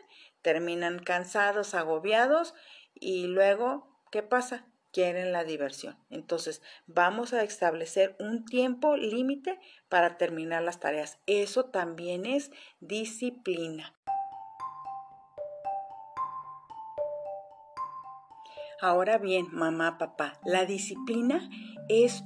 terminan 0.46 1.00
cansados, 1.00 1.74
agobiados 1.74 2.54
y 2.94 3.26
luego, 3.26 3.88
¿qué 4.12 4.22
pasa? 4.22 4.64
Quieren 4.92 5.32
la 5.32 5.42
diversión. 5.42 5.98
Entonces, 6.09 6.62
vamos 6.87 7.32
a 7.32 7.42
establecer 7.42 8.14
un 8.20 8.44
tiempo 8.44 8.96
límite 8.96 9.59
para 9.88 10.16
terminar 10.16 10.62
las 10.62 10.78
tareas. 10.78 11.18
Eso 11.26 11.64
también 11.64 12.26
es 12.26 12.52
disciplina. 12.78 13.92
Ahora 18.80 19.18
bien, 19.18 19.48
mamá, 19.50 19.98
papá, 19.98 20.38
la 20.44 20.64
disciplina 20.64 21.50
es 21.88 22.22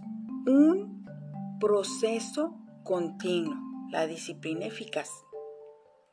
un 0.47 1.07
proceso 1.59 2.55
continuo, 2.85 3.57
la 3.89 4.07
disciplina 4.07 4.67
eficaz. 4.67 5.09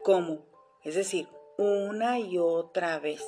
¿Cómo? 0.02 0.46
Es 0.84 0.96
decir, 0.96 1.28
una 1.58 2.20
y 2.20 2.38
otra 2.38 3.00
vez. 3.00 3.24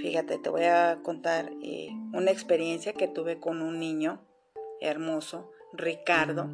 Fíjate, 0.00 0.38
te 0.38 0.50
voy 0.50 0.64
a 0.64 1.00
contar 1.02 1.50
eh, 1.62 1.90
una 2.12 2.30
experiencia 2.30 2.92
que 2.92 3.08
tuve 3.08 3.40
con 3.40 3.62
un 3.62 3.78
niño 3.78 4.20
hermoso, 4.80 5.50
Ricardo. 5.72 6.48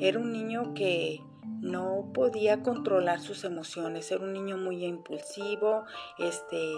Era 0.00 0.18
un 0.18 0.32
niño 0.32 0.74
que 0.74 1.20
no 1.60 2.10
podía 2.12 2.62
controlar 2.62 3.20
sus 3.20 3.44
emociones, 3.44 4.10
era 4.10 4.24
un 4.24 4.32
niño 4.32 4.56
muy 4.56 4.84
impulsivo, 4.84 5.84
este, 6.18 6.72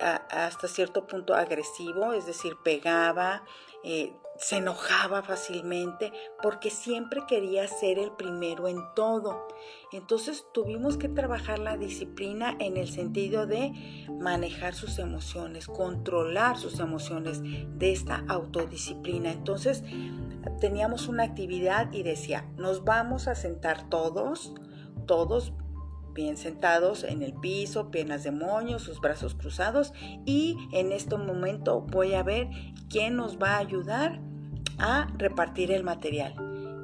hasta 0.00 0.68
cierto 0.68 1.06
punto 1.06 1.34
agresivo, 1.34 2.12
es 2.12 2.26
decir, 2.26 2.56
pegaba, 2.62 3.44
eh, 3.84 4.12
se 4.40 4.56
enojaba 4.56 5.22
fácilmente 5.22 6.12
porque 6.42 6.70
siempre 6.70 7.22
quería 7.28 7.68
ser 7.68 7.98
el 7.98 8.10
primero 8.12 8.68
en 8.68 8.78
todo. 8.94 9.46
Entonces 9.92 10.46
tuvimos 10.54 10.96
que 10.96 11.08
trabajar 11.08 11.58
la 11.58 11.76
disciplina 11.76 12.56
en 12.58 12.78
el 12.78 12.90
sentido 12.90 13.46
de 13.46 13.72
manejar 14.18 14.74
sus 14.74 14.98
emociones, 14.98 15.66
controlar 15.66 16.56
sus 16.56 16.80
emociones 16.80 17.42
de 17.42 17.92
esta 17.92 18.24
autodisciplina. 18.28 19.30
Entonces 19.30 19.82
teníamos 20.58 21.08
una 21.08 21.24
actividad 21.24 21.92
y 21.92 22.02
decía, 22.02 22.50
nos 22.56 22.84
vamos 22.84 23.28
a 23.28 23.34
sentar 23.34 23.90
todos, 23.90 24.54
todos 25.06 25.52
bien 26.12 26.36
sentados 26.36 27.04
en 27.04 27.22
el 27.22 27.32
piso, 27.34 27.90
piernas 27.90 28.24
de 28.24 28.30
moño, 28.30 28.78
sus 28.78 29.00
brazos 29.00 29.34
cruzados 29.34 29.92
y 30.24 30.56
en 30.72 30.92
este 30.92 31.16
momento 31.16 31.82
voy 31.82 32.14
a 32.14 32.22
ver 32.22 32.48
quién 32.88 33.16
nos 33.16 33.38
va 33.38 33.54
a 33.54 33.58
ayudar 33.58 34.20
a 34.78 35.08
repartir 35.16 35.70
el 35.72 35.84
material. 35.84 36.34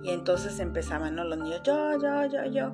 Y 0.02 0.10
entonces 0.10 0.60
empezaban 0.60 1.16
los 1.16 1.36
niños, 1.36 1.62
yo, 1.64 1.98
yo, 1.98 2.26
yo, 2.26 2.44
yo. 2.46 2.72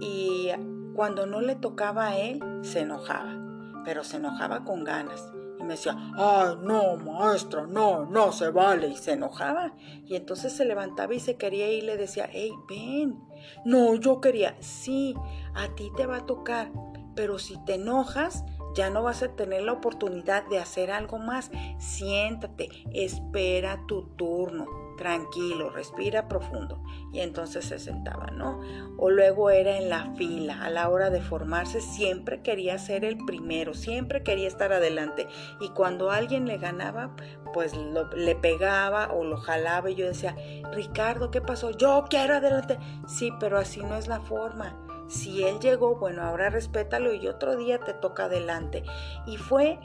Y 0.00 0.48
cuando 0.94 1.26
no 1.26 1.40
le 1.40 1.54
tocaba 1.56 2.08
a 2.08 2.18
él, 2.18 2.40
se 2.62 2.80
enojaba, 2.80 3.36
pero 3.84 4.02
se 4.04 4.16
enojaba 4.16 4.64
con 4.64 4.82
ganas. 4.82 5.32
Y 5.58 5.62
me 5.62 5.74
decía, 5.74 5.96
ay, 6.16 6.56
no, 6.62 6.96
maestra, 6.96 7.66
no, 7.66 8.06
no 8.06 8.32
se 8.32 8.50
vale. 8.50 8.88
Y 8.88 8.96
se 8.96 9.12
enojaba. 9.12 9.74
Y 10.06 10.16
entonces 10.16 10.52
se 10.52 10.64
levantaba 10.64 11.14
y 11.14 11.20
se 11.20 11.36
quería 11.36 11.70
ir 11.70 11.84
y 11.84 11.86
le 11.86 11.96
decía, 11.96 12.28
hey, 12.30 12.52
ven. 12.68 13.25
No, 13.64 13.94
yo 13.96 14.20
quería, 14.20 14.56
sí, 14.60 15.14
a 15.54 15.74
ti 15.74 15.90
te 15.96 16.06
va 16.06 16.18
a 16.18 16.26
tocar, 16.26 16.70
pero 17.14 17.38
si 17.38 17.56
te 17.64 17.74
enojas, 17.74 18.44
ya 18.74 18.90
no 18.90 19.02
vas 19.02 19.22
a 19.22 19.34
tener 19.34 19.62
la 19.62 19.72
oportunidad 19.72 20.46
de 20.46 20.58
hacer 20.58 20.90
algo 20.90 21.18
más. 21.18 21.50
Siéntate, 21.78 22.68
espera 22.92 23.82
tu 23.88 24.08
turno, 24.16 24.66
tranquilo, 24.96 25.70
respira 25.70 26.28
profundo. 26.28 26.82
Y 27.12 27.20
entonces 27.20 27.64
se 27.64 27.78
sentaba, 27.78 28.26
¿no? 28.26 28.60
O 28.96 29.10
luego 29.10 29.50
era 29.50 29.76
en 29.78 29.88
la 29.88 30.14
fila, 30.16 30.62
a 30.62 30.70
la 30.70 30.88
hora 30.88 31.10
de 31.10 31.20
formarse, 31.20 31.80
siempre 31.80 32.42
quería 32.42 32.78
ser 32.78 33.04
el 33.04 33.18
primero, 33.18 33.74
siempre 33.74 34.22
quería 34.22 34.48
estar 34.48 34.72
adelante. 34.72 35.28
Y 35.60 35.70
cuando 35.70 36.10
alguien 36.10 36.46
le 36.46 36.58
ganaba, 36.58 37.14
pues 37.52 37.74
le 37.76 38.34
pegaba 38.36 39.12
o 39.12 39.24
lo 39.24 39.36
jalaba 39.36 39.90
y 39.90 39.94
yo 39.94 40.06
decía, 40.06 40.36
Ricardo, 40.72 41.30
¿qué 41.30 41.40
pasó? 41.40 41.70
Yo 41.70 42.04
quiero 42.08 42.34
adelante. 42.34 42.78
Sí, 43.06 43.30
pero 43.38 43.58
así 43.58 43.80
no 43.80 43.96
es 43.96 44.08
la 44.08 44.20
forma 44.20 44.76
si 45.08 45.44
él 45.44 45.60
llegó, 45.60 45.96
bueno, 45.96 46.22
ahora 46.22 46.50
respétalo 46.50 47.14
y 47.14 47.28
otro 47.28 47.56
día 47.56 47.78
te 47.78 47.92
toca 47.94 48.24
adelante. 48.24 48.82
Y 49.26 49.36
fue 49.36 49.78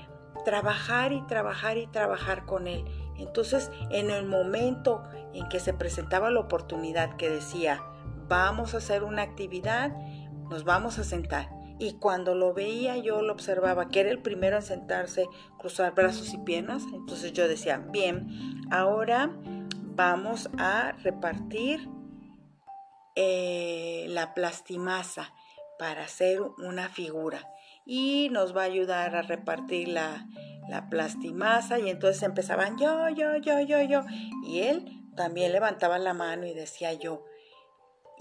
trabajar 0.45 1.13
y 1.13 1.21
trabajar 1.21 1.78
y 1.78 1.88
trabajar 1.88 2.45
con 2.45 2.67
él. 2.67 2.86
Entonces, 3.21 3.71
en 3.89 4.10
el 4.10 4.25
momento 4.25 5.03
en 5.34 5.47
que 5.49 5.60
se 5.60 5.73
presentaba 5.73 6.29
la 6.31 6.39
oportunidad 6.39 7.15
que 7.15 7.29
decía, 7.29 7.84
vamos 8.27 8.73
a 8.73 8.77
hacer 8.77 9.03
una 9.03 9.21
actividad, 9.21 9.91
nos 10.49 10.63
vamos 10.63 10.99
a 10.99 11.03
sentar. 11.03 11.49
Y 11.79 11.93
cuando 11.93 12.36
lo 12.36 12.53
veía, 12.53 12.97
yo 12.97 13.21
lo 13.21 13.34
observaba, 13.34 13.89
que 13.89 14.01
era 14.01 14.12
el 14.12 14.19
primero 14.19 14.57
en 14.57 14.62
sentarse, 14.62 15.25
cruzar 15.57 15.95
brazos 15.95 16.34
y 16.34 16.38
piernas. 16.38 16.84
Entonces 16.93 17.34
yo 17.34 17.47
decía, 17.47 17.77
bien, 17.77 18.60
ahora 18.69 19.31
vamos 19.95 20.49
a 20.57 20.91
repartir 21.03 21.89
eh, 23.15 24.05
la 24.10 24.34
plastimasa 24.34 25.34
para 25.79 26.03
hacer 26.03 26.41
una 26.60 26.88
figura 26.89 27.50
y 27.86 28.30
nos 28.32 28.56
va 28.56 28.62
a 28.62 28.65
ayudar 28.65 29.15
a 29.15 29.22
repartir 29.22 29.88
la, 29.89 30.28
la 30.70 30.89
plastimasa 30.89 31.80
y 31.80 31.89
entonces 31.89 32.24
empezaban 32.24 32.78
yo, 32.78 33.10
yo, 33.10 33.38
yo, 33.38 33.60
yo, 33.62 33.82
yo 33.82 34.04
y 34.44 34.62
él 34.62 34.86
también 35.15 35.52
levantaba 35.52 36.00
la 36.00 36.13
mano 36.13 36.46
y 36.46 36.54
decía 36.54 36.94
yo 36.94 37.26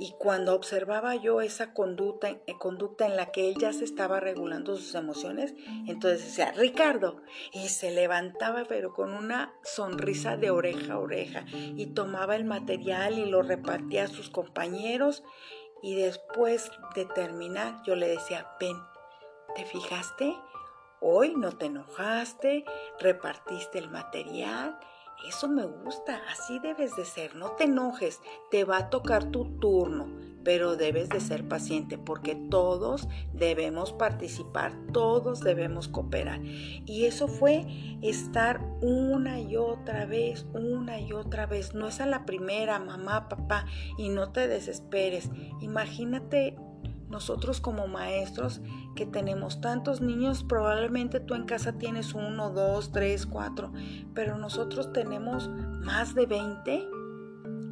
y 0.00 0.14
cuando 0.18 0.54
observaba 0.54 1.14
yo 1.16 1.42
esa 1.42 1.74
conducta, 1.74 2.30
eh, 2.30 2.54
conducta 2.58 3.04
en 3.04 3.16
la 3.16 3.32
que 3.32 3.50
él 3.50 3.56
ya 3.60 3.74
se 3.74 3.84
estaba 3.84 4.18
regulando 4.18 4.74
sus 4.76 4.94
emociones, 4.94 5.54
entonces 5.86 6.24
decía, 6.24 6.52
Ricardo, 6.52 7.20
y 7.52 7.68
se 7.68 7.90
levantaba 7.90 8.64
pero 8.66 8.94
con 8.94 9.12
una 9.12 9.52
sonrisa 9.62 10.38
de 10.38 10.50
oreja 10.50 10.94
a 10.94 10.98
oreja 10.98 11.44
y 11.52 11.88
tomaba 11.88 12.34
el 12.34 12.46
material 12.46 13.18
y 13.18 13.26
lo 13.26 13.42
repartía 13.42 14.04
a 14.04 14.08
sus 14.08 14.30
compañeros 14.30 15.22
y 15.82 15.96
después 15.96 16.70
de 16.94 17.04
terminar 17.04 17.82
yo 17.84 17.94
le 17.94 18.08
decía, 18.08 18.46
ven, 18.58 18.78
¿te 19.54 19.64
fijaste? 19.64 20.36
Hoy 21.00 21.34
no 21.36 21.52
te 21.52 21.66
enojaste, 21.66 22.64
repartiste 22.98 23.78
el 23.78 23.90
material 23.90 24.78
eso 25.26 25.48
me 25.48 25.66
gusta, 25.66 26.20
así 26.30 26.58
debes 26.60 26.96
de 26.96 27.04
ser, 27.04 27.36
no 27.36 27.52
te 27.52 27.64
enojes, 27.64 28.20
te 28.50 28.64
va 28.64 28.78
a 28.78 28.90
tocar 28.90 29.26
tu 29.26 29.44
turno, 29.58 30.08
pero 30.44 30.76
debes 30.76 31.10
de 31.10 31.20
ser 31.20 31.46
paciente 31.46 31.98
porque 31.98 32.34
todos 32.34 33.06
debemos 33.34 33.92
participar, 33.92 34.72
todos 34.92 35.40
debemos 35.40 35.88
cooperar. 35.88 36.40
Y 36.42 37.04
eso 37.04 37.28
fue 37.28 37.66
estar 38.00 38.60
una 38.80 39.40
y 39.40 39.56
otra 39.56 40.06
vez, 40.06 40.46
una 40.54 41.00
y 41.00 41.12
otra 41.12 41.44
vez. 41.44 41.74
No 41.74 41.88
es 41.88 42.00
a 42.00 42.06
la 42.06 42.24
primera, 42.24 42.78
mamá, 42.78 43.28
papá, 43.28 43.66
y 43.98 44.08
no 44.08 44.32
te 44.32 44.48
desesperes. 44.48 45.28
Imagínate 45.60 46.56
nosotros 47.10 47.60
como 47.60 47.88
maestros 47.88 48.60
que 48.94 49.04
tenemos 49.04 49.60
tantos 49.60 50.00
niños, 50.00 50.44
probablemente 50.44 51.20
tú 51.20 51.34
en 51.34 51.44
casa 51.44 51.76
tienes 51.76 52.14
uno, 52.14 52.50
dos, 52.50 52.92
tres, 52.92 53.26
cuatro, 53.26 53.72
pero 54.14 54.38
nosotros 54.38 54.92
tenemos 54.92 55.48
más 55.48 56.14
de 56.14 56.26
20 56.26 56.88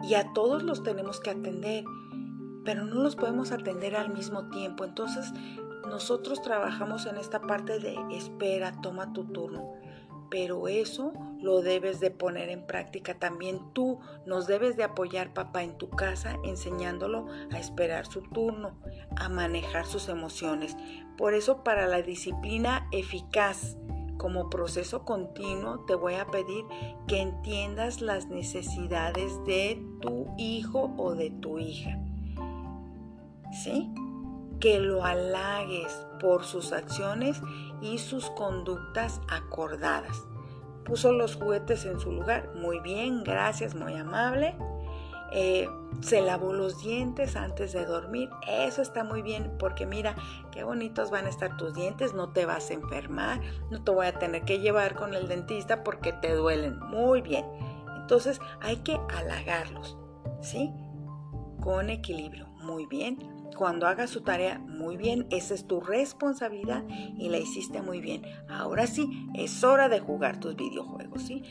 y 0.03 0.15
a 0.15 0.33
todos 0.33 0.63
los 0.63 0.83
tenemos 0.83 1.21
que 1.21 1.31
atender, 1.31 1.85
pero 2.65 2.85
no 2.85 2.97
los 2.97 3.17
podemos 3.17 3.53
atender 3.53 3.97
al 3.97 4.13
mismo 4.13 4.49
tiempo. 4.49 4.85
Entonces 4.85 5.33
nosotros 5.89 6.43
trabajamos 6.43 7.07
en 7.07 7.17
esta 7.17 7.41
parte 7.41 7.79
de 7.79 7.97
espera, 8.11 8.73
toma 8.83 9.13
tu 9.13 9.25
turno 9.25 9.78
pero 10.31 10.69
eso 10.69 11.13
lo 11.41 11.63
debes 11.63 12.01
de 12.01 12.11
poner 12.11 12.49
en 12.49 12.67
práctica 12.67 13.19
también 13.19 13.73
tú. 13.73 14.01
Nos 14.27 14.47
debes 14.47 14.77
de 14.77 14.85
apoyar, 14.85 15.33
papá, 15.33 15.63
en 15.63 15.79
tu 15.79 15.89
casa, 15.91 16.37
enseñándolo 16.45 17.27
a 17.51 17.59
esperar 17.59 18.07
su 18.07 18.23
turno, 18.23 18.79
a 19.17 19.29
manejar 19.29 19.87
sus 19.87 20.09
emociones. 20.09 20.77
Por 21.17 21.35
eso, 21.35 21.65
para 21.65 21.87
la 21.87 22.03
disciplina 22.03 22.89
eficaz, 22.93 23.77
como 24.19 24.51
proceso 24.51 25.05
continuo, 25.05 25.85
te 25.87 25.95
voy 25.95 26.15
a 26.15 26.27
pedir 26.27 26.65
que 27.07 27.21
entiendas 27.21 28.01
las 28.01 28.27
necesidades 28.27 29.33
de 29.47 29.81
tu 30.01 30.27
hijo 30.37 30.93
o 30.99 31.15
de 31.15 31.31
tu 31.31 31.59
hija. 31.59 31.99
¿Sí? 33.53 33.91
Que 34.61 34.81
lo 34.81 35.05
halagues 35.05 36.07
por 36.21 36.45
sus 36.45 36.73
acciones 36.73 37.41
y 37.81 37.99
sus 37.99 38.31
conductas 38.31 39.21
acordadas. 39.29 40.25
Puso 40.85 41.13
los 41.13 41.37
juguetes 41.37 41.85
en 41.85 42.01
su 42.01 42.13
lugar. 42.13 42.53
Muy 42.55 42.81
bien, 42.81 43.23
gracias, 43.23 43.75
muy 43.75 43.95
amable. 43.95 44.57
Eh, 45.31 45.69
se 46.01 46.23
lavó 46.23 46.55
los 46.55 46.83
dientes 46.83 47.37
antes 47.37 47.73
de 47.73 47.85
dormir. 47.85 48.31
Eso 48.49 48.81
está 48.81 49.05
muy 49.05 49.21
bien 49.21 49.53
porque 49.59 49.85
mira 49.85 50.17
qué 50.51 50.65
bonitos 50.65 51.11
van 51.11 51.27
a 51.27 51.29
estar 51.29 51.57
tus 51.57 51.75
dientes. 51.75 52.15
No 52.15 52.31
te 52.31 52.47
vas 52.47 52.71
a 52.71 52.75
enfermar. 52.75 53.41
No 53.71 53.83
te 53.85 53.91
voy 53.91 54.07
a 54.07 54.19
tener 54.19 54.45
que 54.45 54.61
llevar 54.61 54.95
con 54.95 55.15
el 55.15 55.29
dentista 55.29 55.85
porque 55.85 56.13
te 56.13 56.35
duelen. 56.35 56.79
Muy 56.81 57.21
bien. 57.21 57.45
Entonces 58.01 58.41
hay 58.61 58.77
que 58.79 58.99
halagarlos. 59.15 59.99
¿Sí? 60.41 60.73
con 61.61 61.91
equilibrio. 61.91 62.47
Muy 62.63 62.87
bien. 62.87 63.19
Cuando 63.57 63.87
hagas 63.87 64.11
su 64.11 64.23
tarea, 64.23 64.59
muy 64.59 64.97
bien. 64.97 65.27
Esa 65.31 65.55
es 65.55 65.67
tu 65.67 65.81
responsabilidad 65.81 66.85
y 66.89 67.29
la 67.29 67.39
hiciste 67.39 67.83
muy 67.83 68.01
bien. 68.01 68.23
Ahora 68.49 68.87
sí, 68.87 69.27
es 69.35 69.65
hora 69.65 69.89
de 69.89 70.01
jugar 70.01 70.39
tus 70.39 70.57
videojuegos, 70.57 71.23
¿sí? 71.23 71.43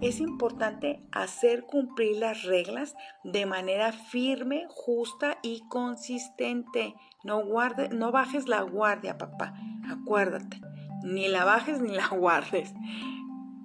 Es 0.00 0.20
importante 0.20 1.02
hacer 1.12 1.64
cumplir 1.64 2.18
las 2.18 2.44
reglas 2.44 2.94
de 3.24 3.46
manera 3.46 3.92
firme, 3.92 4.66
justa 4.68 5.38
y 5.42 5.62
consistente. 5.68 6.94
No, 7.24 7.44
guarde, 7.44 7.88
no 7.88 8.12
bajes 8.12 8.48
la 8.48 8.62
guardia, 8.62 9.18
papá. 9.18 9.54
Acuérdate. 9.90 10.60
Ni 11.02 11.28
la 11.28 11.44
bajes 11.44 11.80
ni 11.80 11.94
la 11.94 12.08
guardes. 12.12 12.72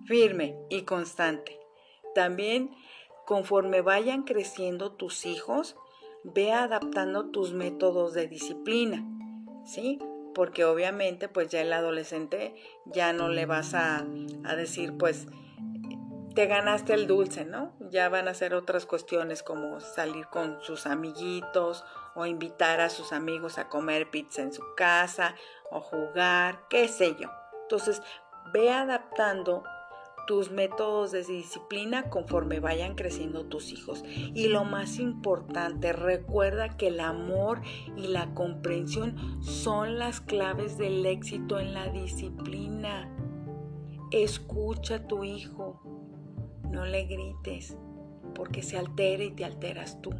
Firme 0.05 0.55
y 0.69 0.81
constante. 0.81 1.59
También, 2.15 2.71
conforme 3.25 3.81
vayan 3.81 4.23
creciendo 4.23 4.91
tus 4.93 5.25
hijos, 5.25 5.77
ve 6.23 6.51
adaptando 6.51 7.29
tus 7.31 7.53
métodos 7.53 8.13
de 8.13 8.27
disciplina, 8.27 9.05
¿sí? 9.65 9.99
Porque 10.33 10.65
obviamente 10.65 11.27
pues 11.27 11.49
ya 11.49 11.61
el 11.61 11.73
adolescente 11.73 12.55
ya 12.85 13.13
no 13.13 13.29
le 13.29 13.45
vas 13.45 13.73
a, 13.73 14.05
decir 14.55 14.97
pues 14.97 15.27
te 16.35 16.47
ganaste 16.47 16.93
el 16.93 17.07
dulce, 17.07 17.43
¿no? 17.43 17.73
Ya 17.89 18.07
van 18.07 18.27
a 18.27 18.33
ser 18.33 18.53
otras 18.53 18.85
cuestiones 18.85 19.43
como 19.43 19.81
salir 19.81 20.27
con 20.27 20.61
sus 20.61 20.85
amiguitos 20.85 21.83
o 22.15 22.25
invitar 22.25 22.79
a 22.79 22.89
sus 22.89 23.11
amigos 23.11 23.57
a 23.57 23.67
comer 23.67 24.09
pizza 24.09 24.41
en 24.41 24.53
su 24.53 24.63
casa 24.75 25.35
o 25.69 25.81
jugar, 25.81 26.61
qué 26.69 26.87
sé 26.87 27.15
yo. 27.19 27.29
Entonces, 27.63 28.01
ve 28.53 28.69
adaptando 28.69 29.63
tus 30.27 30.51
métodos 30.51 31.11
de 31.11 31.23
disciplina 31.23 32.09
conforme 32.09 32.59
vayan 32.59 32.95
creciendo 32.95 33.45
tus 33.45 33.71
hijos. 33.71 34.03
Y 34.05 34.47
lo 34.47 34.63
más 34.63 34.99
importante, 34.99 35.93
recuerda 35.93 36.77
que 36.77 36.87
el 36.87 36.99
amor 36.99 37.61
y 37.97 38.07
la 38.07 38.33
comprensión 38.33 39.15
son 39.41 39.99
las 39.99 40.21
claves 40.21 40.77
del 40.77 41.05
éxito 41.05 41.59
en 41.59 41.73
la 41.73 41.87
disciplina. 41.89 43.09
Escucha 44.11 44.95
a 44.95 45.07
tu 45.07 45.23
hijo, 45.23 45.81
no 46.69 46.85
le 46.85 47.05
grites, 47.05 47.77
porque 48.35 48.61
se 48.63 48.77
altera 48.77 49.23
y 49.23 49.31
te 49.31 49.45
alteras 49.45 50.01
tú. 50.01 50.11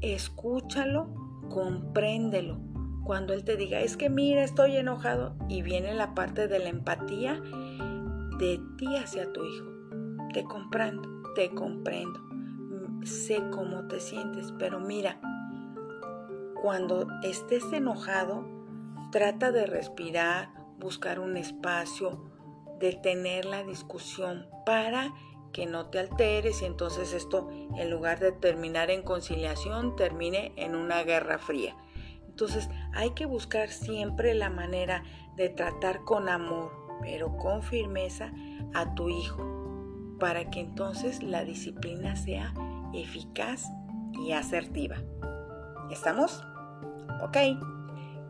Escúchalo, 0.00 1.08
compréndelo. 1.50 2.58
Cuando 3.04 3.32
él 3.32 3.44
te 3.44 3.56
diga, 3.56 3.80
es 3.80 3.96
que 3.96 4.08
mira, 4.08 4.44
estoy 4.44 4.76
enojado, 4.76 5.34
y 5.48 5.62
viene 5.62 5.92
la 5.94 6.14
parte 6.14 6.46
de 6.46 6.60
la 6.60 6.68
empatía, 6.68 7.42
de 8.42 8.60
ti 8.76 8.96
hacia 8.96 9.32
tu 9.32 9.44
hijo. 9.44 9.66
Te 10.34 10.42
comprendo, 10.42 11.08
te 11.36 11.50
comprendo. 11.54 12.20
Sé 13.04 13.40
cómo 13.52 13.86
te 13.86 14.00
sientes, 14.00 14.52
pero 14.58 14.80
mira, 14.80 15.20
cuando 16.60 17.06
estés 17.22 17.62
enojado, 17.72 18.44
trata 19.12 19.52
de 19.52 19.66
respirar, 19.66 20.52
buscar 20.76 21.20
un 21.20 21.36
espacio, 21.36 22.32
detener 22.80 23.44
la 23.44 23.62
discusión 23.62 24.48
para 24.66 25.14
que 25.52 25.66
no 25.66 25.86
te 25.86 26.00
alteres 26.00 26.62
y 26.62 26.64
entonces 26.64 27.12
esto, 27.12 27.48
en 27.76 27.90
lugar 27.90 28.18
de 28.18 28.32
terminar 28.32 28.90
en 28.90 29.02
conciliación, 29.02 29.94
termine 29.94 30.52
en 30.56 30.74
una 30.74 31.04
guerra 31.04 31.38
fría. 31.38 31.76
Entonces 32.26 32.68
hay 32.92 33.10
que 33.10 33.24
buscar 33.24 33.68
siempre 33.68 34.34
la 34.34 34.50
manera 34.50 35.04
de 35.36 35.48
tratar 35.48 36.02
con 36.02 36.28
amor, 36.28 36.81
pero 37.02 37.36
con 37.36 37.62
firmeza 37.62 38.32
a 38.74 38.94
tu 38.94 39.08
hijo, 39.08 40.16
para 40.18 40.50
que 40.50 40.60
entonces 40.60 41.22
la 41.22 41.44
disciplina 41.44 42.16
sea 42.16 42.54
eficaz 42.94 43.68
y 44.24 44.32
asertiva. 44.32 44.96
¿Estamos? 45.90 46.42
Ok. 47.22 47.36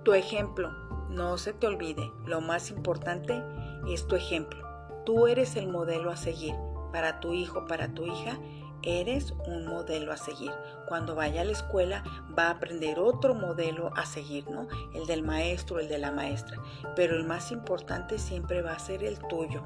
Tu 0.03 0.15
ejemplo, 0.15 0.71
no 1.11 1.39
se 1.39 1.53
te 1.53 1.69
olvide, 1.69 2.11
lo 2.27 2.41
más 2.41 2.71
importante 2.71 3.41
es 3.89 4.07
tu 4.09 4.17
ejemplo. 4.17 4.67
Tú 5.05 5.29
eres 5.29 5.55
el 5.57 5.69
modelo 5.69 6.11
a 6.11 6.17
seguir 6.17 6.55
para 6.93 7.21
tu 7.21 7.33
hijo, 7.33 7.67
para 7.67 7.95
tu 7.95 8.05
hija 8.05 8.39
eres 8.83 9.33
un 9.47 9.67
modelo 9.67 10.13
a 10.13 10.17
seguir. 10.17 10.53
Cuando 10.87 11.15
vaya 11.15 11.43
a 11.43 11.45
la 11.45 11.53
escuela 11.53 12.03
va 12.37 12.49
a 12.49 12.51
aprender 12.51 12.99
otro 12.99 13.35
modelo 13.35 13.91
a 13.97 14.07
seguir, 14.07 14.49
¿no? 14.51 14.69
El 14.95 15.07
del 15.07 15.23
maestro, 15.23 15.81
el 15.81 15.89
de 15.89 15.99
la 15.99 16.11
maestra. 16.11 16.59
Pero 16.97 17.17
el 17.17 17.25
más 17.25 17.53
importante 17.53 18.19
siempre 18.19 18.63
va 18.63 18.73
a 18.73 18.79
ser 18.79 19.05
el 19.05 19.19
tuyo. 19.19 19.63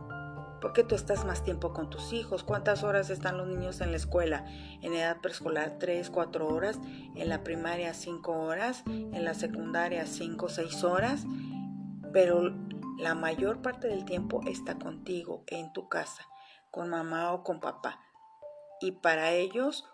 Porque 0.61 0.83
tú 0.83 0.95
estás 0.95 1.25
más 1.25 1.45
tiempo 1.45 1.73
con 1.73 1.91
tus 1.91 2.13
hijos. 2.13 2.43
¿Cuántas 2.43 2.83
horas 2.83 3.11
están 3.11 3.37
los 3.37 3.47
niños 3.47 3.81
en 3.81 3.91
la 3.91 3.99
escuela? 3.99 4.45
En 4.83 4.95
edad 4.95 5.21
preescolar 5.21 5.77
3, 5.79 6.11
4 6.11 6.49
horas. 6.49 6.79
En 7.15 7.29
la 7.29 7.45
primaria 7.45 7.93
5 7.93 8.33
horas. 8.33 8.83
En 8.87 9.25
la 9.25 9.35
secundaria 9.35 10.07
5, 10.07 10.49
6 10.49 10.85
horas. 10.85 11.25
Pero 12.13 12.55
la 12.99 13.15
mayor 13.15 13.61
parte 13.61 13.89
del 13.89 14.07
tiempo 14.07 14.41
está 14.47 14.79
contigo, 14.79 15.45
en 15.49 15.73
tu 15.75 15.89
casa, 15.89 16.27
con 16.71 16.89
mamá 16.89 17.33
o 17.33 17.43
con 17.43 17.61
papá 17.61 18.06
y 18.81 18.93
para 18.93 19.33
ellos 19.33 19.85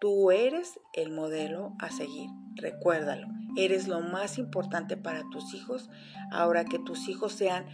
tú 0.00 0.30
eres 0.30 0.78
el 0.92 1.10
modelo 1.10 1.74
a 1.78 1.90
seguir. 1.90 2.30
Recuérdalo, 2.54 3.28
eres 3.56 3.88
lo 3.88 4.00
más 4.00 4.38
importante 4.38 4.96
para 4.96 5.22
tus 5.30 5.54
hijos, 5.54 5.90
ahora 6.30 6.64
que 6.64 6.78
tus 6.78 7.08
hijos 7.08 7.32
sean 7.32 7.66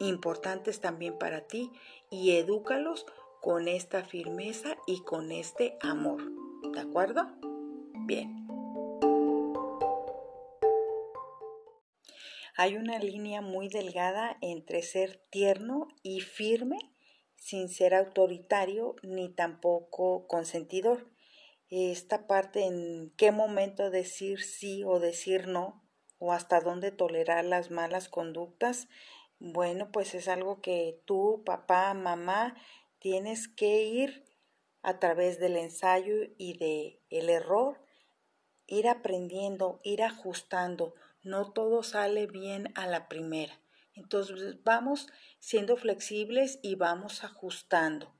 importantes 0.00 0.80
también 0.80 1.18
para 1.18 1.46
ti 1.46 1.70
y 2.10 2.32
edúcalos 2.32 3.06
con 3.40 3.68
esta 3.68 4.04
firmeza 4.04 4.76
y 4.86 5.02
con 5.02 5.32
este 5.32 5.78
amor. 5.80 6.22
¿De 6.72 6.80
acuerdo? 6.80 7.28
Bien. 8.06 8.46
Hay 12.56 12.76
una 12.76 12.98
línea 12.98 13.40
muy 13.40 13.68
delgada 13.68 14.36
entre 14.40 14.82
ser 14.82 15.22
tierno 15.30 15.86
y 16.02 16.20
firme 16.20 16.78
sin 17.38 17.68
ser 17.68 17.94
autoritario 17.94 18.96
ni 19.02 19.28
tampoco 19.28 20.26
consentidor. 20.26 21.06
Esta 21.70 22.26
parte 22.26 22.64
en 22.64 23.12
qué 23.16 23.32
momento 23.32 23.90
decir 23.90 24.42
sí 24.42 24.84
o 24.84 25.00
decir 25.00 25.48
no 25.48 25.82
o 26.18 26.32
hasta 26.32 26.60
dónde 26.60 26.90
tolerar 26.90 27.44
las 27.44 27.70
malas 27.70 28.08
conductas, 28.08 28.88
bueno, 29.38 29.92
pues 29.92 30.14
es 30.14 30.26
algo 30.26 30.60
que 30.60 31.00
tú, 31.04 31.42
papá, 31.46 31.94
mamá, 31.94 32.56
tienes 32.98 33.46
que 33.46 33.84
ir 33.84 34.24
a 34.82 34.98
través 34.98 35.38
del 35.38 35.56
ensayo 35.56 36.14
y 36.36 36.58
de 36.58 37.00
el 37.10 37.30
error, 37.30 37.80
ir 38.66 38.88
aprendiendo, 38.88 39.80
ir 39.84 40.02
ajustando. 40.02 40.94
No 41.22 41.52
todo 41.52 41.82
sale 41.82 42.26
bien 42.26 42.72
a 42.74 42.86
la 42.86 43.08
primera. 43.08 43.60
Entonces 43.98 44.62
vamos 44.62 45.08
siendo 45.40 45.76
flexibles 45.76 46.60
y 46.62 46.76
vamos 46.76 47.24
ajustando, 47.24 48.14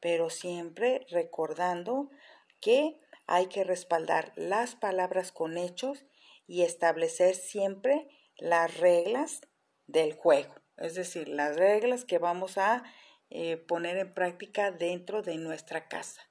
pero 0.00 0.30
siempre 0.30 1.06
recordando 1.10 2.10
que 2.58 2.98
hay 3.26 3.46
que 3.46 3.64
respaldar 3.64 4.32
las 4.34 4.76
palabras 4.76 5.30
con 5.30 5.58
hechos 5.58 6.06
y 6.46 6.62
establecer 6.62 7.34
siempre 7.34 8.08
las 8.38 8.78
reglas 8.78 9.42
del 9.86 10.14
juego, 10.14 10.54
es 10.78 10.94
decir, 10.94 11.28
las 11.28 11.56
reglas 11.56 12.06
que 12.06 12.18
vamos 12.18 12.56
a 12.56 12.82
eh, 13.28 13.58
poner 13.58 13.98
en 13.98 14.14
práctica 14.14 14.72
dentro 14.72 15.22
de 15.22 15.36
nuestra 15.36 15.86
casa. 15.86 16.22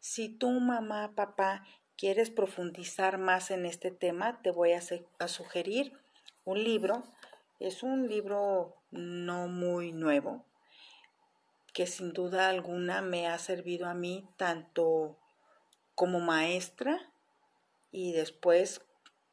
Si 0.00 0.28
tú, 0.28 0.50
mamá, 0.50 1.14
papá, 1.14 1.64
quieres 1.96 2.30
profundizar 2.30 3.16
más 3.16 3.52
en 3.52 3.64
este 3.64 3.92
tema, 3.92 4.42
te 4.42 4.50
voy 4.50 4.72
a 4.72 5.28
sugerir 5.28 5.92
un 6.44 6.62
libro 6.62 7.04
es 7.60 7.82
un 7.82 8.08
libro 8.08 8.76
no 8.90 9.48
muy 9.48 9.92
nuevo, 9.92 10.44
que 11.72 11.86
sin 11.86 12.12
duda 12.12 12.48
alguna 12.48 13.02
me 13.02 13.26
ha 13.26 13.38
servido 13.38 13.86
a 13.86 13.94
mí 13.94 14.28
tanto 14.36 15.16
como 15.94 16.20
maestra 16.20 17.12
y 17.90 18.12
después 18.12 18.80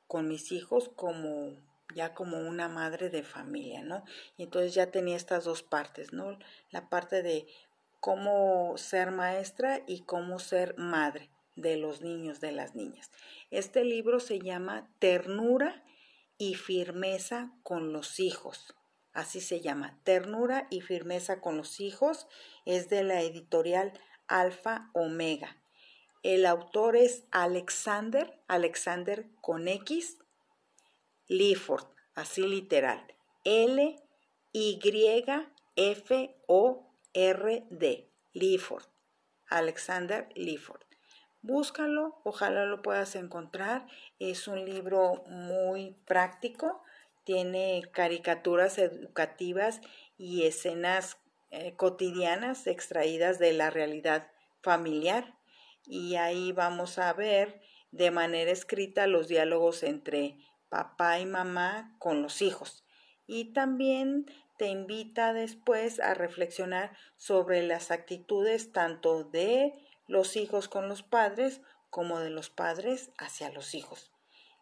con 0.07 0.27
mis 0.27 0.51
hijos 0.51 0.89
como 0.89 1.55
ya 1.95 2.13
como 2.13 2.37
una 2.37 2.67
madre 2.67 3.09
de 3.09 3.23
familia, 3.23 3.83
¿no? 3.83 4.03
Y 4.37 4.43
entonces 4.43 4.73
ya 4.73 4.91
tenía 4.91 5.17
estas 5.17 5.43
dos 5.43 5.63
partes, 5.63 6.13
¿no? 6.13 6.37
La 6.69 6.89
parte 6.89 7.21
de 7.21 7.47
cómo 7.99 8.77
ser 8.77 9.11
maestra 9.11 9.81
y 9.87 10.01
cómo 10.01 10.39
ser 10.39 10.77
madre 10.77 11.29
de 11.55 11.77
los 11.77 12.01
niños, 12.01 12.39
de 12.39 12.51
las 12.51 12.75
niñas. 12.75 13.11
Este 13.51 13.83
libro 13.83 14.19
se 14.19 14.39
llama 14.39 14.89
Ternura 14.99 15.83
y 16.41 16.55
firmeza 16.55 17.51
con 17.61 17.93
los 17.93 18.19
hijos. 18.19 18.73
Así 19.13 19.41
se 19.41 19.61
llama, 19.61 20.01
ternura 20.03 20.65
y 20.71 20.81
firmeza 20.81 21.39
con 21.39 21.55
los 21.55 21.79
hijos. 21.79 22.25
Es 22.65 22.89
de 22.89 23.03
la 23.03 23.21
editorial 23.21 23.93
Alfa 24.27 24.89
Omega. 24.93 25.61
El 26.23 26.47
autor 26.47 26.95
es 26.95 27.25
Alexander, 27.29 28.41
Alexander 28.47 29.29
con 29.39 29.67
X, 29.67 30.17
Lifford, 31.27 31.85
así 32.15 32.41
literal. 32.41 33.05
L 33.43 34.01
Y 34.51 34.79
F 35.75 36.35
O 36.47 36.97
R 37.13 37.67
D, 37.69 38.11
Lifford. 38.33 38.85
Alexander 39.47 40.27
Lifford. 40.33 40.90
Búscalo, 41.43 42.21
ojalá 42.23 42.65
lo 42.65 42.83
puedas 42.83 43.15
encontrar. 43.15 43.87
Es 44.19 44.47
un 44.47 44.63
libro 44.63 45.23
muy 45.27 45.95
práctico, 46.05 46.83
tiene 47.23 47.83
caricaturas 47.91 48.77
educativas 48.77 49.81
y 50.17 50.43
escenas 50.43 51.17
eh, 51.49 51.75
cotidianas 51.75 52.67
extraídas 52.67 53.39
de 53.39 53.53
la 53.53 53.71
realidad 53.71 54.29
familiar. 54.61 55.35
Y 55.85 56.15
ahí 56.15 56.51
vamos 56.51 56.99
a 56.99 57.11
ver 57.13 57.61
de 57.89 58.11
manera 58.11 58.51
escrita 58.51 59.07
los 59.07 59.27
diálogos 59.27 59.81
entre 59.81 60.37
papá 60.69 61.19
y 61.19 61.25
mamá 61.25 61.95
con 61.97 62.21
los 62.21 62.43
hijos. 62.43 62.85
Y 63.25 63.53
también 63.53 64.27
te 64.57 64.67
invita 64.67 65.33
después 65.33 65.99
a 65.99 66.13
reflexionar 66.13 66.95
sobre 67.17 67.63
las 67.63 67.89
actitudes 67.89 68.71
tanto 68.71 69.23
de 69.23 69.73
los 70.11 70.35
hijos 70.35 70.67
con 70.67 70.89
los 70.89 71.03
padres 71.03 71.61
como 71.89 72.19
de 72.19 72.29
los 72.29 72.49
padres 72.49 73.11
hacia 73.17 73.49
los 73.49 73.73
hijos. 73.73 74.11